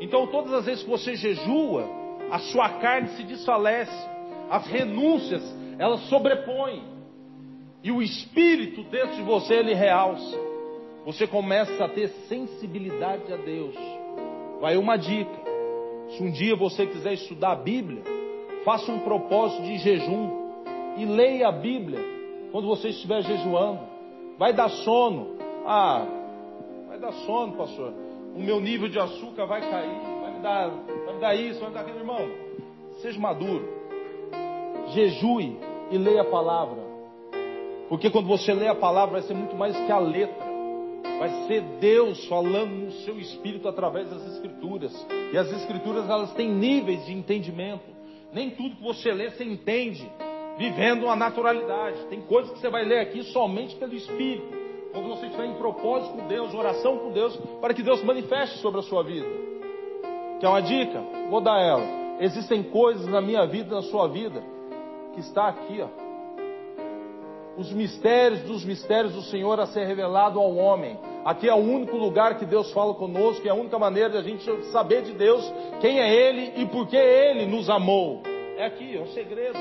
Então, 0.00 0.26
todas 0.28 0.52
as 0.54 0.64
vezes 0.64 0.82
que 0.82 0.90
você 0.90 1.14
jejua, 1.14 1.84
a 2.30 2.38
sua 2.38 2.68
carne 2.70 3.08
se 3.08 3.22
desfalece, 3.24 4.08
as 4.50 4.66
renúncias 4.66 5.42
elas 5.78 6.00
sobrepõem, 6.08 6.82
e 7.84 7.92
o 7.92 8.00
espírito 8.00 8.82
dentro 8.84 9.14
de 9.14 9.22
você 9.22 9.56
ele 9.56 9.74
realça. 9.74 10.40
Você 11.04 11.26
começa 11.26 11.84
a 11.84 11.88
ter 11.88 12.08
sensibilidade 12.26 13.30
a 13.30 13.36
Deus. 13.36 13.76
Vai 14.58 14.78
uma 14.78 14.96
dica: 14.96 15.30
se 16.08 16.22
um 16.22 16.30
dia 16.30 16.56
você 16.56 16.86
quiser 16.86 17.12
estudar 17.12 17.52
a 17.52 17.56
Bíblia, 17.56 18.02
faça 18.64 18.90
um 18.90 19.00
propósito 19.00 19.62
de 19.64 19.76
jejum 19.76 20.30
e 20.96 21.04
leia 21.04 21.48
a 21.48 21.52
Bíblia 21.52 22.00
quando 22.50 22.66
você 22.66 22.88
estiver 22.88 23.22
jejuando. 23.22 23.80
Vai 24.38 24.54
dar 24.54 24.70
sono. 24.70 25.36
Ah, 25.66 26.06
vai 26.88 26.98
dar 26.98 27.12
sono, 27.12 27.52
pastor. 27.52 27.92
O 28.34 28.40
meu 28.40 28.60
nível 28.60 28.88
de 28.88 28.98
açúcar 28.98 29.44
vai 29.44 29.60
cair, 29.60 30.00
vai 30.22 30.32
me 30.32 30.40
dar, 30.40 30.70
vai 31.04 31.14
me 31.14 31.20
dar 31.20 31.34
isso, 31.34 31.60
vai 31.60 31.68
me 31.68 31.74
dar 31.74 31.80
aquilo, 31.82 31.98
irmão. 31.98 32.30
Seja 33.02 33.20
maduro. 33.20 33.68
Jejue 34.88 35.58
e 35.90 35.98
leia 35.98 36.22
a 36.22 36.24
palavra. 36.24 36.83
Porque 37.88 38.10
quando 38.10 38.26
você 38.26 38.52
lê 38.52 38.68
a 38.68 38.74
palavra, 38.74 39.20
vai 39.20 39.22
ser 39.22 39.34
muito 39.34 39.54
mais 39.56 39.76
que 39.76 39.92
a 39.92 39.98
letra. 39.98 40.44
Vai 41.18 41.46
ser 41.46 41.62
Deus 41.80 42.26
falando 42.26 42.70
no 42.70 42.92
seu 43.04 43.18
espírito 43.18 43.68
através 43.68 44.08
das 44.10 44.26
escrituras. 44.34 45.06
E 45.32 45.38
as 45.38 45.50
escrituras 45.52 46.08
elas 46.08 46.32
têm 46.34 46.50
níveis 46.50 47.04
de 47.06 47.12
entendimento. 47.12 47.94
Nem 48.32 48.50
tudo 48.50 48.76
que 48.76 48.82
você 48.82 49.12
lê 49.12 49.30
você 49.30 49.44
entende 49.44 50.10
vivendo 50.56 51.04
uma 51.04 51.16
naturalidade. 51.16 52.04
Tem 52.06 52.20
coisas 52.22 52.52
que 52.52 52.58
você 52.58 52.68
vai 52.68 52.84
ler 52.84 53.00
aqui 53.00 53.22
somente 53.24 53.76
pelo 53.76 53.94
Espírito. 53.94 54.64
Quando 54.92 55.08
você 55.08 55.26
estiver 55.26 55.46
em 55.46 55.54
propósito 55.54 56.14
com 56.14 56.28
Deus, 56.28 56.54
oração 56.54 56.98
com 56.98 57.10
Deus, 57.10 57.36
para 57.60 57.74
que 57.74 57.82
Deus 57.82 58.02
manifeste 58.02 58.58
sobre 58.58 58.80
a 58.80 58.82
sua 58.82 59.02
vida. 59.02 59.26
Quer 60.40 60.48
uma 60.48 60.62
dica? 60.62 61.02
Vou 61.30 61.40
dar 61.40 61.60
ela. 61.60 61.84
Existem 62.20 62.62
coisas 62.62 63.06
na 63.06 63.20
minha 63.20 63.44
vida, 63.46 63.74
na 63.74 63.82
sua 63.82 64.06
vida, 64.06 64.42
que 65.14 65.20
está 65.20 65.48
aqui, 65.48 65.80
ó. 65.80 66.03
Os 67.56 67.72
mistérios 67.72 68.40
dos 68.42 68.64
mistérios 68.64 69.12
do 69.12 69.22
Senhor 69.22 69.60
a 69.60 69.66
ser 69.66 69.86
revelado 69.86 70.40
ao 70.40 70.56
homem. 70.56 70.98
Aqui 71.24 71.48
é 71.48 71.54
o 71.54 71.58
único 71.58 71.96
lugar 71.96 72.36
que 72.36 72.44
Deus 72.44 72.72
fala 72.72 72.94
conosco, 72.94 73.46
é 73.46 73.50
a 73.50 73.54
única 73.54 73.78
maneira 73.78 74.10
de 74.10 74.16
a 74.18 74.22
gente 74.22 74.44
saber 74.72 75.02
de 75.02 75.12
Deus 75.12 75.52
quem 75.80 76.00
é 76.00 76.12
Ele 76.12 76.52
e 76.56 76.66
por 76.66 76.88
que 76.88 76.96
Ele 76.96 77.46
nos 77.46 77.70
amou. 77.70 78.22
É 78.56 78.66
aqui, 78.66 78.96
é 78.96 79.00
um 79.00 79.06
segredo. 79.08 79.58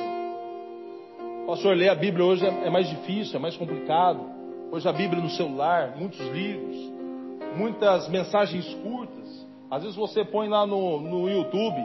Pastor, 1.46 1.76
ler 1.76 1.90
a 1.90 1.96
Bíblia 1.96 2.26
hoje 2.26 2.46
é, 2.46 2.68
é 2.68 2.70
mais 2.70 2.90
difícil, 2.90 3.36
é 3.36 3.40
mais 3.40 3.56
complicado. 3.56 4.22
Hoje 4.72 4.88
a 4.90 4.94
Bíblia 4.94 5.22
no 5.22 5.30
celular, 5.30 5.94
muitos 5.96 6.20
livros, 6.20 6.76
muitas 7.56 8.10
mensagens 8.10 8.66
curtas. 8.76 9.48
Às 9.70 9.84
vezes 9.84 9.96
você 9.96 10.26
põe 10.26 10.48
lá 10.50 10.66
no, 10.66 11.00
no 11.00 11.30
YouTube 11.30 11.80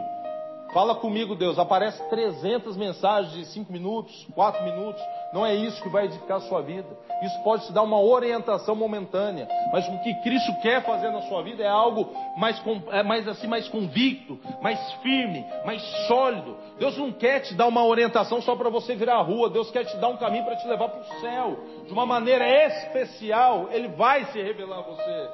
Fala 0.73 0.93
comigo, 0.95 1.35
Deus. 1.35 1.57
Aparece 1.57 2.01
300 2.09 2.77
mensagens 2.77 3.33
de 3.33 3.45
5 3.45 3.71
minutos, 3.71 4.27
4 4.35 4.63
minutos. 4.63 5.01
Não 5.33 5.45
é 5.45 5.55
isso 5.55 5.81
que 5.81 5.89
vai 5.89 6.05
edificar 6.05 6.37
a 6.37 6.41
sua 6.41 6.61
vida. 6.61 6.87
Isso 7.23 7.43
pode 7.43 7.65
te 7.65 7.73
dar 7.73 7.81
uma 7.81 7.99
orientação 7.99 8.75
momentânea. 8.75 9.47
Mas 9.73 9.87
o 9.87 9.99
que 9.99 10.13
Cristo 10.21 10.53
quer 10.61 10.83
fazer 10.85 11.09
na 11.11 11.23
sua 11.23 11.41
vida 11.41 11.63
é 11.63 11.67
algo 11.67 12.09
mais, 12.37 12.61
é 12.91 13.01
mais 13.01 13.27
assim, 13.27 13.47
mais 13.47 13.67
convicto, 13.67 14.39
mais 14.61 14.79
firme, 15.01 15.43
mais 15.65 15.81
sólido. 16.07 16.55
Deus 16.77 16.97
não 16.97 17.11
quer 17.11 17.41
te 17.41 17.55
dar 17.55 17.67
uma 17.67 17.83
orientação 17.83 18.41
só 18.41 18.55
para 18.55 18.69
você 18.69 18.95
virar 18.95 19.15
a 19.15 19.23
rua. 19.23 19.49
Deus 19.49 19.71
quer 19.71 19.85
te 19.85 19.97
dar 19.97 20.09
um 20.09 20.17
caminho 20.17 20.45
para 20.45 20.55
te 20.55 20.67
levar 20.67 20.89
para 20.89 21.01
o 21.01 21.19
céu. 21.19 21.59
De 21.87 21.93
uma 21.93 22.05
maneira 22.05 22.47
especial, 22.67 23.69
Ele 23.71 23.87
vai 23.87 24.25
se 24.25 24.41
revelar 24.41 24.79
a 24.79 24.83
você. 24.83 25.29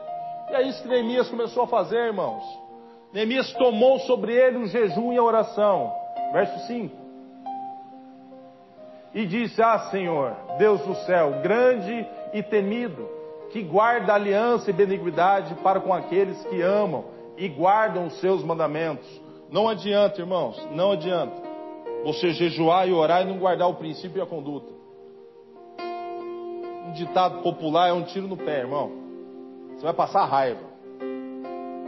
E 0.52 0.56
é 0.56 0.62
isso 0.62 0.82
que 0.82 0.88
Neemias 0.88 1.30
começou 1.30 1.64
a 1.64 1.68
fazer, 1.68 1.98
irmãos. 1.98 2.65
Neemias 3.16 3.54
tomou 3.54 3.98
sobre 4.00 4.34
ele 4.34 4.58
o 4.58 4.68
jejum 4.68 5.14
e 5.14 5.18
a 5.18 5.24
oração. 5.24 5.90
Verso 6.34 6.68
5. 6.68 6.94
E 9.14 9.26
disse: 9.26 9.62
Ah, 9.62 9.88
Senhor, 9.90 10.36
Deus 10.58 10.82
do 10.82 10.94
céu, 11.06 11.40
grande 11.42 12.06
e 12.34 12.44
temido, 12.44 13.08
que 13.52 13.64
guarda 13.64 14.14
aliança 14.14 14.70
e 14.70 14.74
benignidade 14.74 15.56
para 15.64 15.80
com 15.80 15.94
aqueles 15.94 16.44
que 16.48 16.62
amam 16.62 17.06
e 17.38 17.48
guardam 17.48 18.08
os 18.08 18.20
seus 18.20 18.44
mandamentos. 18.44 19.08
Não 19.50 19.70
adianta, 19.70 20.20
irmãos, 20.20 20.62
não 20.72 20.92
adianta 20.92 21.42
você 22.04 22.32
jejuar 22.32 22.86
e 22.86 22.92
orar 22.92 23.22
e 23.22 23.30
não 23.30 23.38
guardar 23.38 23.70
o 23.70 23.76
princípio 23.76 24.20
e 24.20 24.22
a 24.22 24.26
conduta. 24.26 24.74
Um 26.86 26.92
ditado 26.92 27.42
popular 27.42 27.88
é 27.88 27.94
um 27.94 28.04
tiro 28.04 28.28
no 28.28 28.36
pé, 28.36 28.60
irmão. 28.60 28.92
Você 29.74 29.86
vai 29.86 29.94
passar 29.94 30.26
raiva. 30.26 30.76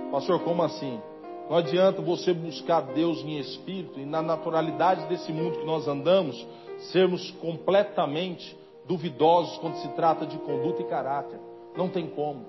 Pastor, 0.10 0.40
como 0.40 0.64
assim? 0.64 1.02
Não 1.50 1.58
adianta 1.58 2.02
você 2.02 2.34
buscar 2.34 2.82
Deus 2.82 3.20
em 3.24 3.38
espírito 3.38 4.00
e 4.00 4.06
na 4.06 4.22
naturalidade 4.22 5.06
desse 5.08 5.32
mundo 5.32 5.60
que 5.60 5.66
nós 5.66 5.88
andamos, 5.88 6.46
sermos 6.92 7.32
completamente 7.32 8.58
duvidosos 8.86 9.58
quando 9.58 9.76
se 9.76 9.88
trata 9.90 10.26
de 10.26 10.38
conduta 10.40 10.82
e 10.82 10.86
caráter. 10.86 11.40
Não 11.76 11.88
tem 11.88 12.08
como. 12.08 12.46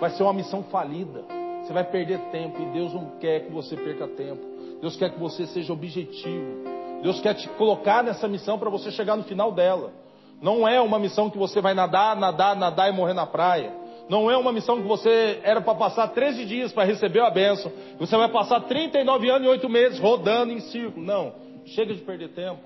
Vai 0.00 0.10
ser 0.10 0.24
uma 0.24 0.32
missão 0.32 0.62
falida. 0.64 1.24
Você 1.62 1.72
vai 1.72 1.84
perder 1.84 2.18
tempo 2.30 2.60
e 2.60 2.66
Deus 2.66 2.92
não 2.92 3.12
quer 3.20 3.46
que 3.46 3.52
você 3.52 3.76
perca 3.76 4.08
tempo. 4.08 4.42
Deus 4.80 4.96
quer 4.96 5.10
que 5.10 5.20
você 5.20 5.46
seja 5.46 5.72
objetivo. 5.72 6.64
Deus 7.02 7.20
quer 7.20 7.34
te 7.34 7.48
colocar 7.50 8.02
nessa 8.02 8.26
missão 8.26 8.58
para 8.58 8.70
você 8.70 8.90
chegar 8.90 9.16
no 9.16 9.22
final 9.22 9.52
dela. 9.52 9.92
Não 10.40 10.66
é 10.66 10.80
uma 10.80 10.98
missão 10.98 11.30
que 11.30 11.38
você 11.38 11.60
vai 11.60 11.74
nadar, 11.74 12.16
nadar, 12.16 12.56
nadar 12.56 12.88
e 12.88 12.92
morrer 12.92 13.14
na 13.14 13.26
praia. 13.26 13.72
Não 14.08 14.30
é 14.30 14.36
uma 14.36 14.52
missão 14.52 14.80
que 14.80 14.86
você 14.86 15.40
era 15.42 15.60
para 15.60 15.74
passar 15.74 16.08
13 16.08 16.44
dias 16.44 16.72
para 16.72 16.84
receber 16.84 17.20
a 17.20 17.30
bênção. 17.30 17.72
Você 17.98 18.16
vai 18.16 18.28
passar 18.28 18.60
39 18.60 19.30
anos 19.30 19.46
e 19.46 19.50
8 19.50 19.68
meses 19.68 19.98
rodando 19.98 20.52
em 20.52 20.60
círculo. 20.60 21.04
Não. 21.04 21.32
Chega 21.66 21.94
de 21.94 22.00
perder 22.00 22.30
tempo. 22.30 22.60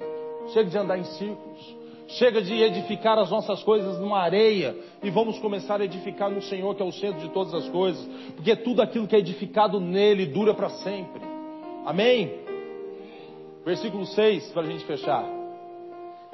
Chega 0.53 0.71
de 0.71 0.79
andar 0.79 0.99
em 0.99 1.05
círculos. 1.05 1.77
Chega 2.09 2.41
de 2.41 2.55
edificar 2.63 3.19
as 3.19 3.31
nossas 3.31 3.63
coisas 3.65 3.99
numa 3.99 4.21
areia 4.21 4.77
e 5.03 5.11
vamos 5.11 5.39
começar 5.41 5.81
a 5.81 5.85
edificar 5.85 6.31
no 6.31 6.41
Senhor, 6.41 6.75
que 6.75 6.83
é 6.83 6.85
o 6.85 6.93
centro 6.93 7.21
de 7.21 7.29
todas 7.31 7.53
as 7.53 7.69
coisas, 7.69 8.05
porque 8.37 8.55
tudo 8.55 8.81
aquilo 8.81 9.09
que 9.09 9.17
é 9.17 9.19
edificado 9.19 9.81
nele 9.81 10.25
dura 10.25 10.55
para 10.55 10.71
sempre. 10.71 11.21
Amém? 11.85 12.33
Versículo 13.65 14.07
6, 14.07 14.53
para 14.53 14.63
a 14.63 14.67
gente 14.67 14.85
fechar. 14.85 15.25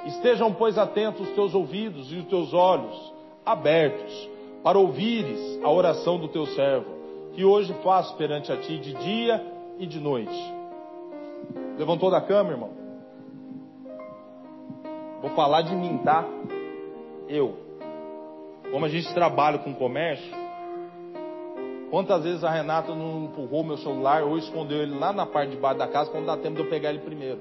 Estejam, 0.05 0.53
pois, 0.53 0.77
atentos 0.77 1.27
os 1.27 1.35
teus 1.35 1.55
ouvidos 1.55 2.13
e 2.13 2.17
os 2.17 2.27
teus 2.27 2.53
olhos 2.53 3.13
abertos 3.45 4.32
para 4.63 4.79
ouvires 4.79 5.61
a 5.63 5.71
oração 5.71 6.19
do 6.19 6.29
teu 6.29 6.47
servo, 6.47 6.87
que 7.35 7.45
hoje 7.45 7.75
faço 7.83 8.17
perante 8.17 8.53
a 8.53 8.57
ti 8.57 8.79
de 8.79 8.95
dia 8.95 9.45
e 9.79 9.87
de 9.87 9.99
noite. 9.99 10.55
Levantou 11.77 12.11
da 12.11 12.21
cama, 12.21 12.51
irmão? 12.51 12.71
Vou 15.21 15.31
falar 15.31 15.63
de 15.63 15.75
mim, 15.75 15.99
tá? 15.99 16.25
Eu. 17.29 17.57
Como 18.71 18.85
a 18.85 18.89
gente 18.89 19.13
trabalha 19.13 19.59
com 19.59 19.75
comércio, 19.75 20.31
quantas 21.91 22.23
vezes 22.23 22.45
a 22.45 22.51
Renata 22.51 22.95
não 22.95 23.25
empurrou 23.25 23.65
meu 23.65 23.77
celular 23.79 24.23
ou 24.23 24.39
escondeu 24.39 24.83
ele 24.83 24.99
lá 24.99 25.13
na 25.13 25.27
parte 25.27 25.51
de 25.51 25.57
baixo 25.57 25.79
da 25.79 25.89
casa 25.89 26.11
quando 26.11 26.27
dá 26.27 26.37
tempo 26.37 26.57
de 26.57 26.63
eu 26.63 26.69
pegar 26.69 26.91
ele 26.91 27.01
primeiro? 27.01 27.41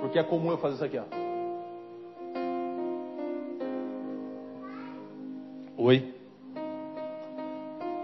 Porque 0.00 0.18
é 0.18 0.22
comum 0.22 0.50
eu 0.50 0.58
fazer 0.58 0.74
isso 0.74 0.84
aqui, 0.84 0.98
ó. 0.98 1.24
Oi? 5.76 6.14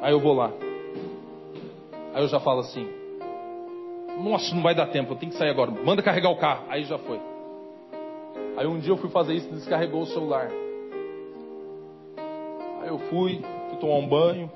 Aí 0.03 0.13
eu 0.13 0.21
vou 0.21 0.33
lá. 0.33 0.51
Aí 2.15 2.23
eu 2.23 2.29
já 2.29 2.41
falo 2.41 2.61
assim: 2.61 2.89
Nossa, 4.23 4.55
não 4.55 4.63
vai 4.63 4.75
dar 4.75 4.87
tempo, 4.87 5.13
eu 5.13 5.17
tenho 5.17 5.33
que 5.33 5.39
sair 5.39 5.51
agora. 5.51 5.71
Manda 5.71 6.03
carregar 6.03 6.31
o 6.31 6.37
carro. 6.37 6.65
Aí 6.69 6.85
já 6.85 6.99
foi. 6.99 7.21
Aí 8.57 8.67
um 8.67 8.79
dia 8.79 8.93
eu 8.93 8.97
fui 8.97 9.11
fazer 9.11 9.35
isso 9.35 9.49
e 9.49 9.53
descarregou 9.53 10.03
o 10.03 10.07
celular. 10.07 10.51
Aí 12.81 12.89
eu 12.89 12.99
fui, 13.11 13.43
fui 13.69 13.79
tomar 13.79 13.97
um 13.97 14.09
banho 14.09 14.51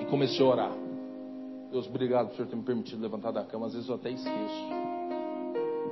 e 0.00 0.04
comecei 0.06 0.44
a 0.44 0.48
orar. 0.48 0.72
Deus, 1.70 1.86
obrigado 1.86 2.28
por 2.28 2.36
Senhor 2.36 2.48
ter 2.48 2.56
me 2.56 2.62
permitido 2.62 3.00
levantar 3.00 3.30
da 3.30 3.44
cama. 3.44 3.66
Às 3.66 3.74
vezes 3.74 3.88
eu 3.88 3.94
até 3.94 4.10
esqueço. 4.10 4.68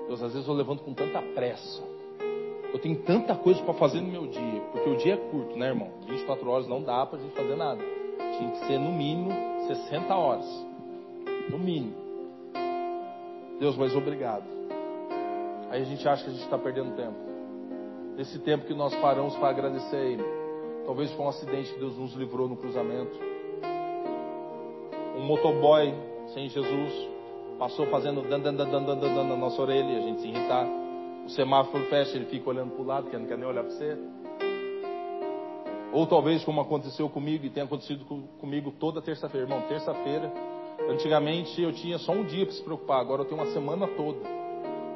Deus, 0.08 0.22
às 0.22 0.32
vezes 0.32 0.46
eu 0.46 0.54
levanto 0.54 0.82
com 0.82 0.92
tanta 0.92 1.22
pressa. 1.34 1.82
Eu 2.72 2.78
tenho 2.80 2.96
tanta 3.02 3.34
coisa 3.34 3.62
para 3.62 3.74
fazer 3.74 4.00
no 4.00 4.08
meu 4.08 4.26
dia. 4.26 4.60
Porque 4.72 4.90
o 4.90 4.96
dia 4.96 5.14
é 5.14 5.16
curto, 5.16 5.56
né, 5.56 5.68
irmão? 5.68 5.90
24 6.08 6.48
horas 6.50 6.68
não 6.68 6.82
dá 6.82 7.06
para 7.06 7.18
a 7.18 7.22
gente 7.22 7.34
fazer 7.34 7.56
nada 7.56 7.82
tinha 8.38 8.50
que 8.50 8.66
ser 8.66 8.78
no 8.78 8.92
mínimo 8.92 9.30
60 9.66 10.14
horas. 10.14 10.66
No 11.50 11.58
mínimo. 11.58 11.94
Deus, 13.58 13.76
mas 13.76 13.94
obrigado. 13.94 14.44
Aí 15.70 15.82
a 15.82 15.84
gente 15.84 16.06
acha 16.08 16.24
que 16.24 16.30
a 16.30 16.32
gente 16.32 16.44
está 16.44 16.58
perdendo 16.58 16.96
tempo. 16.96 17.16
Esse 18.18 18.38
tempo 18.40 18.66
que 18.66 18.74
nós 18.74 18.94
paramos 18.96 19.36
para 19.36 19.50
agradecer 19.50 19.96
a 19.96 20.04
Ele. 20.04 20.24
Talvez 20.84 21.12
foi 21.12 21.24
um 21.24 21.28
acidente 21.28 21.72
que 21.72 21.78
Deus 21.78 21.96
nos 21.96 22.14
livrou 22.14 22.48
no 22.48 22.56
cruzamento. 22.56 23.16
Um 25.16 25.22
motoboy 25.22 25.94
sem 26.34 26.48
Jesus 26.48 27.08
passou 27.58 27.86
fazendo 27.86 28.22
dan 28.22 28.40
dan 28.40 28.54
dan 28.54 28.70
dan 28.70 28.84
dan 28.84 28.98
dan 28.98 29.24
na 29.24 29.36
nossa 29.36 29.60
orelha 29.60 29.90
e 29.90 29.96
a 29.98 30.00
gente 30.00 30.22
se 30.22 30.28
irritar. 30.28 30.66
O 31.26 31.28
semáforo 31.28 31.84
fecha, 31.84 32.16
ele 32.16 32.24
fica 32.24 32.48
olhando 32.48 32.72
para 32.72 32.82
o 32.82 32.86
lado, 32.86 33.10
que 33.10 33.16
não 33.16 33.26
quer 33.26 33.36
nem 33.36 33.46
olhar 33.46 33.62
para 33.62 33.72
você. 33.72 33.98
Ou 35.92 36.06
talvez 36.06 36.44
como 36.44 36.60
aconteceu 36.60 37.08
comigo 37.08 37.44
e 37.44 37.50
tem 37.50 37.62
acontecido 37.62 38.04
comigo 38.38 38.72
toda 38.78 39.02
terça-feira. 39.02 39.46
Irmão, 39.46 39.62
terça-feira, 39.68 40.32
antigamente 40.88 41.60
eu 41.60 41.72
tinha 41.72 41.98
só 41.98 42.12
um 42.12 42.24
dia 42.24 42.46
para 42.46 42.54
se 42.54 42.62
preocupar, 42.62 43.00
agora 43.00 43.22
eu 43.22 43.24
tenho 43.24 43.40
uma 43.40 43.50
semana 43.52 43.88
toda. 43.88 44.18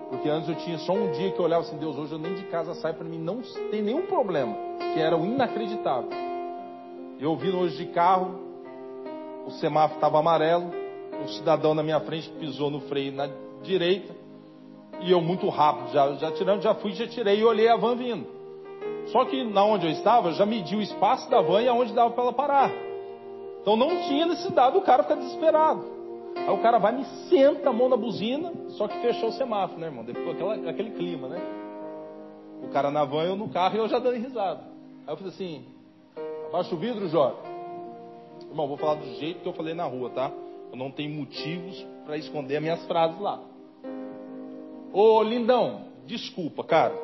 Porque 0.08 0.28
antes 0.28 0.48
eu 0.48 0.54
tinha 0.56 0.78
só 0.78 0.92
um 0.92 1.10
dia 1.10 1.32
que 1.32 1.38
eu 1.38 1.44
olhava 1.44 1.62
assim, 1.62 1.76
Deus, 1.76 1.96
hoje 1.96 2.12
eu 2.12 2.18
nem 2.18 2.34
de 2.34 2.44
casa 2.44 2.74
saio, 2.74 2.94
para 2.94 3.08
mim 3.08 3.18
não 3.18 3.40
tem 3.70 3.82
nenhum 3.82 4.06
problema, 4.06 4.54
que 4.92 5.00
era 5.00 5.16
o 5.16 5.24
inacreditável. 5.24 6.10
Eu 7.18 7.34
vindo 7.36 7.58
hoje 7.58 7.76
de 7.76 7.86
carro, 7.86 8.38
o 9.46 9.50
semáforo 9.52 9.96
estava 9.96 10.18
amarelo, 10.18 10.70
um 11.22 11.28
cidadão 11.28 11.74
na 11.74 11.82
minha 11.82 12.00
frente 12.00 12.28
pisou 12.38 12.70
no 12.70 12.80
freio 12.82 13.12
na 13.12 13.28
direita, 13.62 14.14
e 15.00 15.10
eu 15.10 15.20
muito 15.20 15.48
rápido, 15.48 15.92
já, 15.92 16.12
já 16.14 16.30
tirando, 16.30 16.62
já 16.62 16.74
fui, 16.74 16.92
já 16.92 17.06
tirei 17.08 17.40
e 17.40 17.44
olhei 17.44 17.68
a 17.68 17.76
van 17.76 17.96
vindo. 17.96 18.33
Só 19.06 19.24
que 19.24 19.44
na 19.44 19.64
onde 19.64 19.86
eu 19.86 19.92
estava, 19.92 20.32
já 20.32 20.46
medi 20.46 20.76
o 20.76 20.82
espaço 20.82 21.28
da 21.30 21.40
van 21.40 21.62
e 21.62 21.68
aonde 21.68 21.92
dava 21.92 22.10
para 22.10 22.22
ela 22.22 22.32
parar. 22.32 22.70
Então 23.60 23.76
não 23.76 23.88
tinha 24.02 24.26
necessidade 24.26 24.74
do 24.74 24.82
cara 24.82 25.02
ficar 25.02 25.16
desesperado. 25.16 25.84
Aí 26.36 26.50
o 26.50 26.58
cara 26.58 26.78
vai, 26.78 26.92
me 26.92 27.04
senta 27.28 27.70
a 27.70 27.72
mão 27.72 27.88
na 27.88 27.96
buzina, 27.96 28.52
só 28.70 28.86
que 28.88 28.98
fechou 29.00 29.28
o 29.28 29.32
semáforo, 29.32 29.80
né, 29.80 29.86
irmão? 29.86 30.04
Depois 30.04 30.30
aquela, 30.30 30.70
aquele 30.70 30.90
clima, 30.90 31.28
né? 31.28 31.40
O 32.62 32.68
cara 32.68 32.90
na 32.90 33.04
van, 33.04 33.24
eu 33.24 33.36
no 33.36 33.48
carro 33.48 33.76
e 33.76 33.78
eu 33.78 33.88
já 33.88 33.98
dando 33.98 34.16
risada. 34.16 34.60
Aí 35.06 35.12
eu 35.12 35.16
fiz 35.16 35.28
assim: 35.28 35.64
abaixa 36.48 36.74
o 36.74 36.78
vidro, 36.78 37.08
Jó. 37.08 37.34
Irmão, 38.50 38.68
vou 38.68 38.76
falar 38.76 38.96
do 38.96 39.06
jeito 39.14 39.40
que 39.40 39.48
eu 39.48 39.52
falei 39.52 39.74
na 39.74 39.84
rua, 39.84 40.10
tá? 40.10 40.30
Eu 40.70 40.76
não 40.76 40.90
tenho 40.90 41.10
motivos 41.10 41.86
para 42.04 42.16
esconder 42.16 42.56
as 42.56 42.62
minhas 42.62 42.86
frases 42.86 43.18
lá. 43.20 43.40
Ô, 44.92 45.22
lindão, 45.22 45.82
desculpa, 46.06 46.62
cara. 46.64 47.03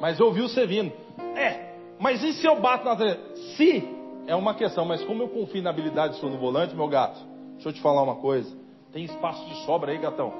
Mas 0.00 0.18
eu 0.18 0.26
ouvi 0.26 0.42
você 0.42 0.66
vindo. 0.66 0.92
É, 1.36 1.74
mas 1.98 2.22
e 2.22 2.32
se 2.34 2.46
eu 2.46 2.60
bato 2.60 2.84
na 2.84 2.96
Se 3.56 3.88
é 4.26 4.34
uma 4.34 4.54
questão, 4.54 4.84
mas 4.84 5.02
como 5.04 5.22
eu 5.22 5.28
confio 5.28 5.62
na 5.62 5.70
habilidade 5.70 6.16
sua 6.16 6.30
no 6.30 6.38
volante, 6.38 6.74
meu 6.74 6.88
gato, 6.88 7.20
deixa 7.54 7.68
eu 7.68 7.72
te 7.72 7.80
falar 7.80 8.02
uma 8.02 8.16
coisa. 8.16 8.54
Tem 8.92 9.04
espaço 9.04 9.44
de 9.46 9.64
sobra 9.64 9.92
aí, 9.92 9.98
gatão. 9.98 10.32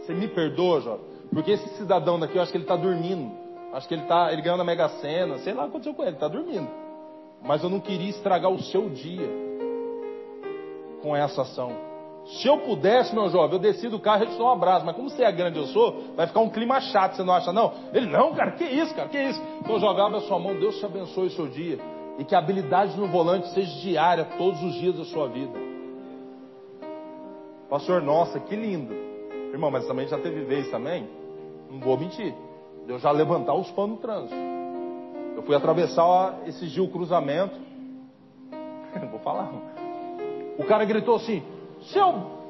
Você 0.00 0.14
me 0.14 0.28
perdoa, 0.28 0.80
Jó? 0.80 0.98
Porque 1.32 1.52
esse 1.52 1.68
cidadão 1.76 2.18
daqui, 2.18 2.36
eu 2.36 2.42
acho 2.42 2.50
que 2.50 2.56
ele 2.56 2.64
está 2.64 2.76
dormindo. 2.76 3.30
Acho 3.72 3.86
que 3.86 3.94
ele 3.94 4.02
tá, 4.02 4.32
ele 4.32 4.42
ganhou 4.42 4.58
na 4.58 4.64
Mega 4.64 4.88
Sena, 5.00 5.38
sei 5.38 5.52
lá 5.52 5.62
o 5.62 5.64
que 5.64 5.70
aconteceu 5.70 5.94
com 5.94 6.02
ele, 6.02 6.12
está 6.12 6.28
dormindo. 6.28 6.68
Mas 7.42 7.62
eu 7.62 7.70
não 7.70 7.80
queria 7.80 8.10
estragar 8.10 8.50
o 8.50 8.60
seu 8.62 8.90
dia 8.90 9.28
com 11.02 11.16
essa 11.16 11.42
ação. 11.42 11.89
Se 12.24 12.46
eu 12.46 12.58
pudesse, 12.58 13.14
meu 13.14 13.28
jovem, 13.28 13.56
eu 13.56 13.58
desci 13.58 13.88
do 13.88 13.98
carro 13.98 14.24
e 14.24 14.26
te 14.26 14.36
dou 14.36 14.46
um 14.46 14.52
abraço. 14.52 14.84
Mas 14.84 14.94
como 14.94 15.08
você 15.08 15.24
é 15.24 15.32
grande 15.32 15.58
eu 15.58 15.66
sou, 15.66 16.14
vai 16.16 16.26
ficar 16.26 16.40
um 16.40 16.48
clima 16.48 16.80
chato, 16.80 17.16
você 17.16 17.22
não 17.22 17.34
acha 17.34 17.52
não? 17.52 17.72
Ele, 17.92 18.06
não, 18.06 18.34
cara, 18.34 18.52
que 18.52 18.64
isso, 18.64 18.94
cara, 18.94 19.08
que 19.08 19.18
isso? 19.18 19.42
Então 19.60 19.78
jogava 19.80 20.18
a 20.18 20.20
sua 20.20 20.38
mão, 20.38 20.54
Deus 20.58 20.78
te 20.78 20.84
abençoe 20.84 21.26
o 21.26 21.30
seu 21.30 21.48
dia. 21.48 21.78
E 22.18 22.24
que 22.24 22.34
a 22.34 22.38
habilidade 22.38 22.98
no 22.98 23.06
volante 23.08 23.48
seja 23.48 23.80
diária, 23.80 24.24
todos 24.36 24.62
os 24.62 24.74
dias 24.74 24.96
da 24.96 25.04
sua 25.04 25.26
vida. 25.28 25.58
Pastor, 27.68 28.02
nossa, 28.02 28.38
que 28.38 28.54
lindo. 28.54 28.92
Irmão, 29.52 29.70
mas 29.70 29.86
também 29.86 30.06
já 30.06 30.18
teve 30.18 30.44
vez 30.44 30.70
também, 30.70 31.08
não 31.70 31.80
vou 31.80 31.96
mentir. 31.96 32.34
Deus 32.86 33.00
já 33.02 33.10
levantar 33.10 33.54
os 33.54 33.70
panos 33.70 33.92
no 33.92 33.96
trânsito. 33.96 34.34
Eu 35.36 35.42
fui 35.42 35.54
atravessar 35.54 36.40
esse 36.46 36.66
dia 36.66 36.82
o 36.82 36.88
cruzamento. 36.88 37.54
vou 39.10 39.20
falar. 39.20 39.50
O 40.58 40.64
cara 40.64 40.84
gritou 40.84 41.16
assim: 41.16 41.42
seu. 41.82 42.40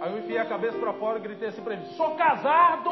Aí 0.00 0.12
eu 0.12 0.18
enfiei 0.18 0.38
a 0.38 0.46
cabeça 0.46 0.78
para 0.78 0.92
fora 0.94 1.18
e 1.18 1.22
gritei 1.22 1.48
assim 1.48 1.62
para 1.62 1.74
ele: 1.74 1.86
Sou 1.96 2.10
casado! 2.12 2.90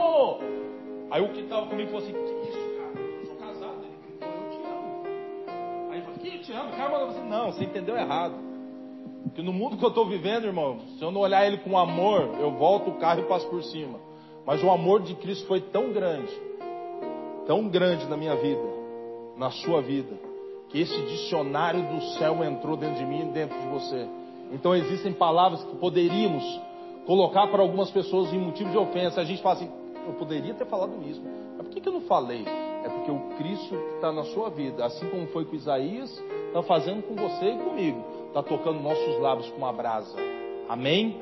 Aí 1.10 1.22
o 1.22 1.28
que 1.28 1.40
estava 1.40 1.66
comigo 1.66 1.90
falou 1.90 2.04
assim: 2.04 2.12
Que 2.12 2.48
isso, 2.48 2.76
cara? 2.76 2.98
Eu 2.98 3.26
sou 3.26 3.36
casado. 3.36 3.78
Ele 3.82 3.96
gritou: 4.02 4.28
Eu 4.28 4.50
te 4.50 4.66
amo. 4.66 5.90
Aí 5.90 5.98
eu 5.98 6.04
falei: 6.04 6.18
Que 6.18 6.38
te 6.38 6.52
amo? 6.52 6.68
O 6.70 6.76
cara 6.76 6.90
falou 6.90 7.08
assim: 7.08 7.28
Não, 7.28 7.52
você 7.52 7.64
entendeu 7.64 7.96
errado. 7.96 8.34
Que 9.34 9.42
no 9.42 9.52
mundo 9.52 9.76
que 9.76 9.84
eu 9.84 9.88
estou 9.88 10.06
vivendo, 10.06 10.44
irmão, 10.44 10.78
se 10.98 11.02
eu 11.02 11.10
não 11.10 11.20
olhar 11.20 11.46
ele 11.46 11.58
com 11.58 11.76
amor, 11.76 12.36
eu 12.40 12.52
volto 12.52 12.90
o 12.90 12.98
carro 12.98 13.20
e 13.20 13.24
passo 13.24 13.48
por 13.48 13.62
cima. 13.64 13.98
Mas 14.46 14.62
o 14.62 14.70
amor 14.70 15.02
de 15.02 15.14
Cristo 15.14 15.46
foi 15.46 15.60
tão 15.60 15.90
grande, 15.92 16.32
tão 17.46 17.68
grande 17.68 18.06
na 18.06 18.16
minha 18.16 18.36
vida, 18.36 18.62
na 19.36 19.50
sua 19.50 19.80
vida 19.80 20.23
esse 20.74 21.00
dicionário 21.02 21.82
do 21.82 22.02
céu 22.18 22.42
entrou 22.42 22.76
dentro 22.76 22.96
de 22.96 23.06
mim 23.06 23.28
e 23.28 23.32
dentro 23.32 23.56
de 23.58 23.66
você. 23.68 24.08
Então 24.52 24.74
existem 24.74 25.12
palavras 25.12 25.62
que 25.64 25.76
poderíamos 25.76 26.42
colocar 27.06 27.46
para 27.46 27.62
algumas 27.62 27.90
pessoas 27.90 28.32
em 28.32 28.38
motivo 28.38 28.70
de 28.70 28.78
ofensa. 28.78 29.20
A 29.20 29.24
gente 29.24 29.40
fala 29.40 29.54
assim, 29.54 29.70
eu 30.06 30.14
poderia 30.14 30.52
ter 30.54 30.66
falado 30.66 30.92
isso, 31.08 31.22
mas 31.56 31.66
por 31.66 31.72
que, 31.72 31.80
que 31.80 31.88
eu 31.88 31.92
não 31.92 32.00
falei? 32.02 32.44
É 32.84 32.88
porque 32.88 33.10
o 33.10 33.20
Cristo 33.38 33.68
que 33.68 33.94
está 33.94 34.12
na 34.12 34.24
sua 34.24 34.50
vida, 34.50 34.84
assim 34.84 35.08
como 35.08 35.28
foi 35.28 35.44
com 35.44 35.54
Isaías, 35.54 36.10
está 36.48 36.62
fazendo 36.64 37.02
com 37.02 37.14
você 37.14 37.52
e 37.52 37.58
comigo. 37.58 38.04
Está 38.28 38.42
tocando 38.42 38.80
nossos 38.80 39.20
lábios 39.20 39.48
com 39.50 39.58
uma 39.58 39.72
brasa. 39.72 40.16
Amém? 40.68 41.16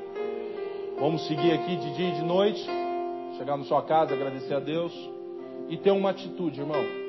Vamos 0.99 1.27
seguir 1.27 1.51
aqui 1.53 1.75
de 1.75 1.93
dia 1.93 2.09
e 2.09 2.11
de 2.13 2.23
noite. 2.23 2.65
Chegar 3.37 3.55
na 3.55 3.63
sua 3.65 3.83
casa, 3.83 4.13
agradecer 4.13 4.55
a 4.55 4.59
Deus. 4.59 4.93
E 5.69 5.77
ter 5.77 5.91
uma 5.91 6.09
atitude, 6.09 6.59
irmão 6.59 7.02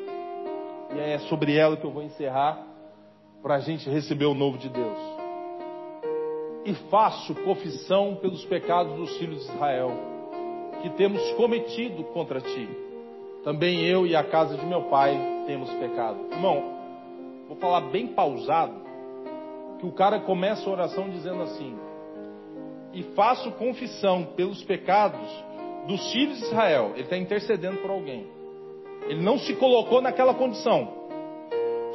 e 0.94 1.00
é 1.00 1.18
sobre 1.28 1.57
ela 1.57 1.76
que 1.76 1.85
eu 1.85 1.90
vou 1.90 2.02
encerrar, 2.02 2.64
para 3.42 3.57
a 3.57 3.61
gente 3.61 3.88
receber 3.90 4.24
o 4.26 4.35
novo 4.35 4.57
de 4.57 4.68
Deus. 4.68 4.98
E 6.64 6.72
faço 6.88 7.35
confissão 7.42 8.16
pelos 8.16 8.44
pecados 8.46 8.94
dos 8.96 9.16
filhos 9.18 9.44
de 9.44 9.52
Israel, 9.52 9.90
que 10.80 10.90
temos 10.90 11.22
cometido 11.33 12.04
contra 12.04 12.40
ti. 12.40 12.68
Também 13.42 13.85
eu 13.85 14.07
e 14.07 14.16
a 14.16 14.24
casa 14.24 14.57
de 14.57 14.64
meu 14.64 14.85
pai 14.85 15.18
temos 15.46 15.70
pecado. 15.74 16.18
Irmão, 16.33 16.62
vou 17.46 17.57
falar 17.59 17.83
bem 17.90 18.07
pausado, 18.07 18.74
que 19.78 19.87
o 19.87 19.92
cara 19.92 20.20
começa 20.20 20.68
a 20.68 20.72
oração 20.72 21.11
dizendo 21.11 21.42
assim: 21.42 21.76
E 22.94 23.02
faço 23.14 23.50
confissão 23.52 24.24
pelos 24.37 24.62
pecados 24.64 25.28
dos 25.87 26.12
filhos 26.12 26.38
de 26.38 26.44
Israel. 26.44 26.92
Ele 26.94 27.02
está 27.02 27.18
intercedendo 27.18 27.76
por 27.78 27.90
alguém. 27.90 28.26
Ele 29.06 29.22
não 29.22 29.38
se 29.38 29.54
colocou 29.54 30.00
naquela 30.00 30.34
condição. 30.34 30.88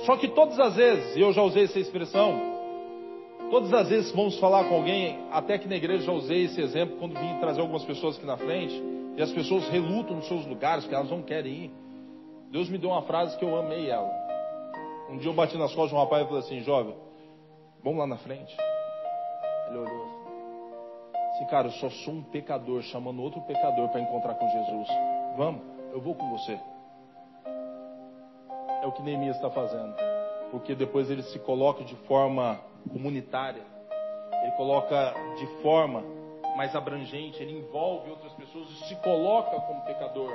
Só 0.05 0.15
que 0.15 0.27
todas 0.29 0.59
as 0.59 0.75
vezes, 0.75 1.15
e 1.15 1.21
eu 1.21 1.33
já 1.33 1.41
usei 1.41 1.65
essa 1.65 1.79
expressão, 1.79 2.39
todas 3.49 3.73
as 3.73 3.89
vezes 3.89 4.11
vamos 4.11 4.39
falar 4.39 4.65
com 4.65 4.75
alguém, 4.75 5.19
até 5.31 5.57
que 5.57 5.67
na 5.67 5.75
igreja 5.75 6.05
já 6.05 6.11
usei 6.11 6.45
esse 6.45 6.61
exemplo 6.61 6.97
quando 6.97 7.19
vim 7.19 7.39
trazer 7.39 7.61
algumas 7.61 7.83
pessoas 7.83 8.15
aqui 8.15 8.25
na 8.25 8.37
frente, 8.37 8.81
e 9.17 9.21
as 9.21 9.31
pessoas 9.31 9.67
relutam 9.67 10.15
nos 10.15 10.27
seus 10.27 10.45
lugares, 10.45 10.83
porque 10.83 10.95
elas 10.95 11.09
não 11.09 11.21
querem 11.21 11.51
ir. 11.65 11.71
Deus 12.51 12.69
me 12.69 12.77
deu 12.77 12.91
uma 12.91 13.01
frase 13.01 13.37
que 13.37 13.43
eu 13.43 13.57
amei 13.57 13.89
ela. 13.89 14.09
Um 15.09 15.17
dia 15.17 15.29
eu 15.29 15.33
bati 15.33 15.57
nas 15.57 15.73
costas 15.73 15.89
de 15.89 15.95
um 15.95 15.99
rapaz 15.99 16.23
e 16.23 16.27
falei 16.27 16.43
assim, 16.43 16.59
jovem, 16.61 16.95
vamos 17.83 17.99
lá 17.99 18.07
na 18.07 18.17
frente. 18.17 18.55
Ele 19.69 19.79
olhou 19.79 20.19
assim, 21.39 21.45
cara, 21.45 21.67
eu 21.67 21.71
só 21.71 21.89
sou 21.89 22.13
um 22.13 22.23
pecador 22.23 22.81
chamando 22.83 23.21
outro 23.21 23.41
pecador 23.41 23.87
para 23.89 24.01
encontrar 24.01 24.35
com 24.35 24.47
Jesus. 24.47 24.87
Vamos, 25.37 25.61
eu 25.93 26.01
vou 26.01 26.13
com 26.13 26.29
você. 26.29 26.59
É 28.81 28.87
o 28.87 28.91
que 28.91 29.01
Neemias 29.01 29.35
está 29.35 29.49
fazendo. 29.49 29.93
Porque 30.51 30.73
depois 30.73 31.09
ele 31.09 31.23
se 31.23 31.39
coloca 31.39 31.83
de 31.83 31.95
forma 32.07 32.59
comunitária, 32.91 33.61
ele 34.41 34.51
coloca 34.53 35.13
de 35.37 35.45
forma 35.61 36.03
mais 36.55 36.75
abrangente, 36.75 37.41
ele 37.41 37.59
envolve 37.59 38.09
outras 38.09 38.33
pessoas 38.33 38.69
e 38.69 38.87
se 38.87 38.95
coloca 38.97 39.59
como 39.61 39.81
pecador. 39.85 40.31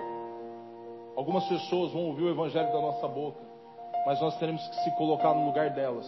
Algumas 1.17 1.45
pessoas 1.49 1.93
vão 1.93 2.03
ouvir 2.07 2.25
o 2.25 2.31
evangelho 2.31 2.73
da 2.73 2.81
nossa 2.81 3.09
boca, 3.09 3.41
mas 4.07 4.21
nós 4.21 4.39
teremos 4.39 4.67
que 4.69 4.77
se 4.85 4.91
colocar 4.97 5.35
no 5.35 5.47
lugar 5.47 5.71
delas, 5.71 6.07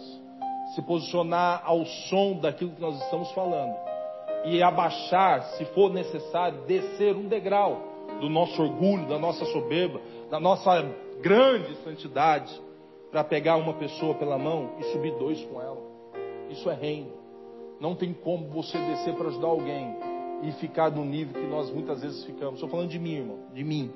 se 0.75 0.83
posicionar 0.83 1.63
ao 1.65 1.85
som 1.85 2.35
daquilo 2.35 2.73
que 2.73 2.81
nós 2.81 2.97
estamos 3.03 3.31
falando 3.33 3.77
e 4.47 4.63
abaixar, 4.63 5.43
se 5.57 5.65
for 5.67 5.93
necessário, 5.93 6.63
descer 6.67 7.17
um 7.17 7.27
degrau 7.27 7.81
do 8.21 8.31
nosso 8.31 8.63
orgulho, 8.63 9.07
da 9.09 9.19
nossa 9.19 9.45
soberba, 9.47 10.01
da 10.31 10.39
nossa 10.39 10.71
grande 11.21 11.75
santidade 11.85 12.61
para 13.11 13.25
pegar 13.25 13.57
uma 13.57 13.75
pessoa 13.75 14.15
pela 14.15 14.39
mão 14.39 14.73
e 14.79 14.85
subir 14.93 15.13
dois 15.19 15.43
com 15.45 15.61
ela. 15.61 15.81
Isso 16.51 16.69
é 16.71 16.75
reino. 16.75 17.13
Não 17.81 17.95
tem 17.95 18.13
como 18.13 18.49
você 18.49 18.79
descer 18.79 19.15
para 19.15 19.29
ajudar 19.29 19.49
alguém 19.49 19.97
e 20.43 20.53
ficar 20.53 20.91
no 20.91 21.05
nível 21.05 21.41
que 21.41 21.47
nós 21.49 21.71
muitas 21.71 22.01
vezes 22.01 22.25
ficamos. 22.25 22.55
Estou 22.55 22.69
falando 22.69 22.91
de 22.91 22.99
mim, 22.99 23.15
irmão, 23.15 23.39
de 23.53 23.65
mim. 23.65 23.93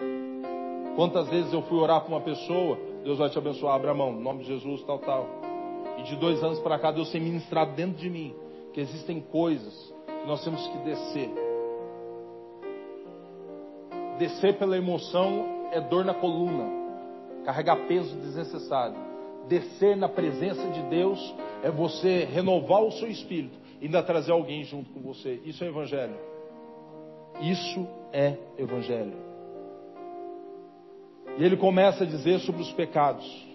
Quantas 0.96 1.28
vezes 1.28 1.52
eu 1.52 1.62
fui 1.62 1.78
orar 1.78 2.00
para 2.00 2.10
uma 2.10 2.20
pessoa, 2.20 2.78
Deus 3.04 3.18
vai 3.18 3.30
te 3.30 3.38
abençoar, 3.38 3.74
abra 3.74 3.92
a 3.92 3.94
mão, 3.94 4.12
em 4.12 4.22
nome 4.22 4.40
de 4.42 4.48
Jesus, 4.48 4.82
tal, 4.82 4.98
tal. 4.98 5.26
E 5.98 6.02
de 6.02 6.16
dois 6.16 6.42
anos 6.42 6.58
para 6.60 6.78
cá, 6.78 6.90
Deus 6.90 7.10
tem 7.10 7.20
ministrado 7.20 7.72
dentro 7.72 7.98
de 7.98 8.10
mim. 8.10 8.34
que 8.72 8.80
existem 8.80 9.20
coisas 9.20 9.92
que 10.06 10.26
nós 10.26 10.44
temos 10.44 10.64
que 10.68 10.78
descer. 10.78 11.30
Descer 14.18 14.58
pela 14.58 14.76
emoção 14.76 15.68
é 15.72 15.80
dor 15.80 16.04
na 16.04 16.14
coluna, 16.14 16.79
carregar 17.44 17.76
peso 17.86 18.16
desnecessário. 18.16 18.96
Descer 19.48 19.96
na 19.96 20.08
presença 20.08 20.66
de 20.68 20.82
Deus 20.82 21.34
é 21.62 21.70
você 21.70 22.24
renovar 22.24 22.82
o 22.82 22.92
seu 22.92 23.08
espírito 23.08 23.58
e 23.80 23.86
ainda 23.86 24.02
trazer 24.02 24.32
alguém 24.32 24.64
junto 24.64 24.90
com 24.90 25.00
você. 25.00 25.40
Isso 25.44 25.64
é 25.64 25.68
evangelho. 25.68 26.16
Isso 27.40 27.86
é 28.12 28.36
evangelho. 28.58 29.30
E 31.38 31.44
ele 31.44 31.56
começa 31.56 32.04
a 32.04 32.06
dizer 32.06 32.40
sobre 32.40 32.60
os 32.62 32.70
pecados. 32.72 33.49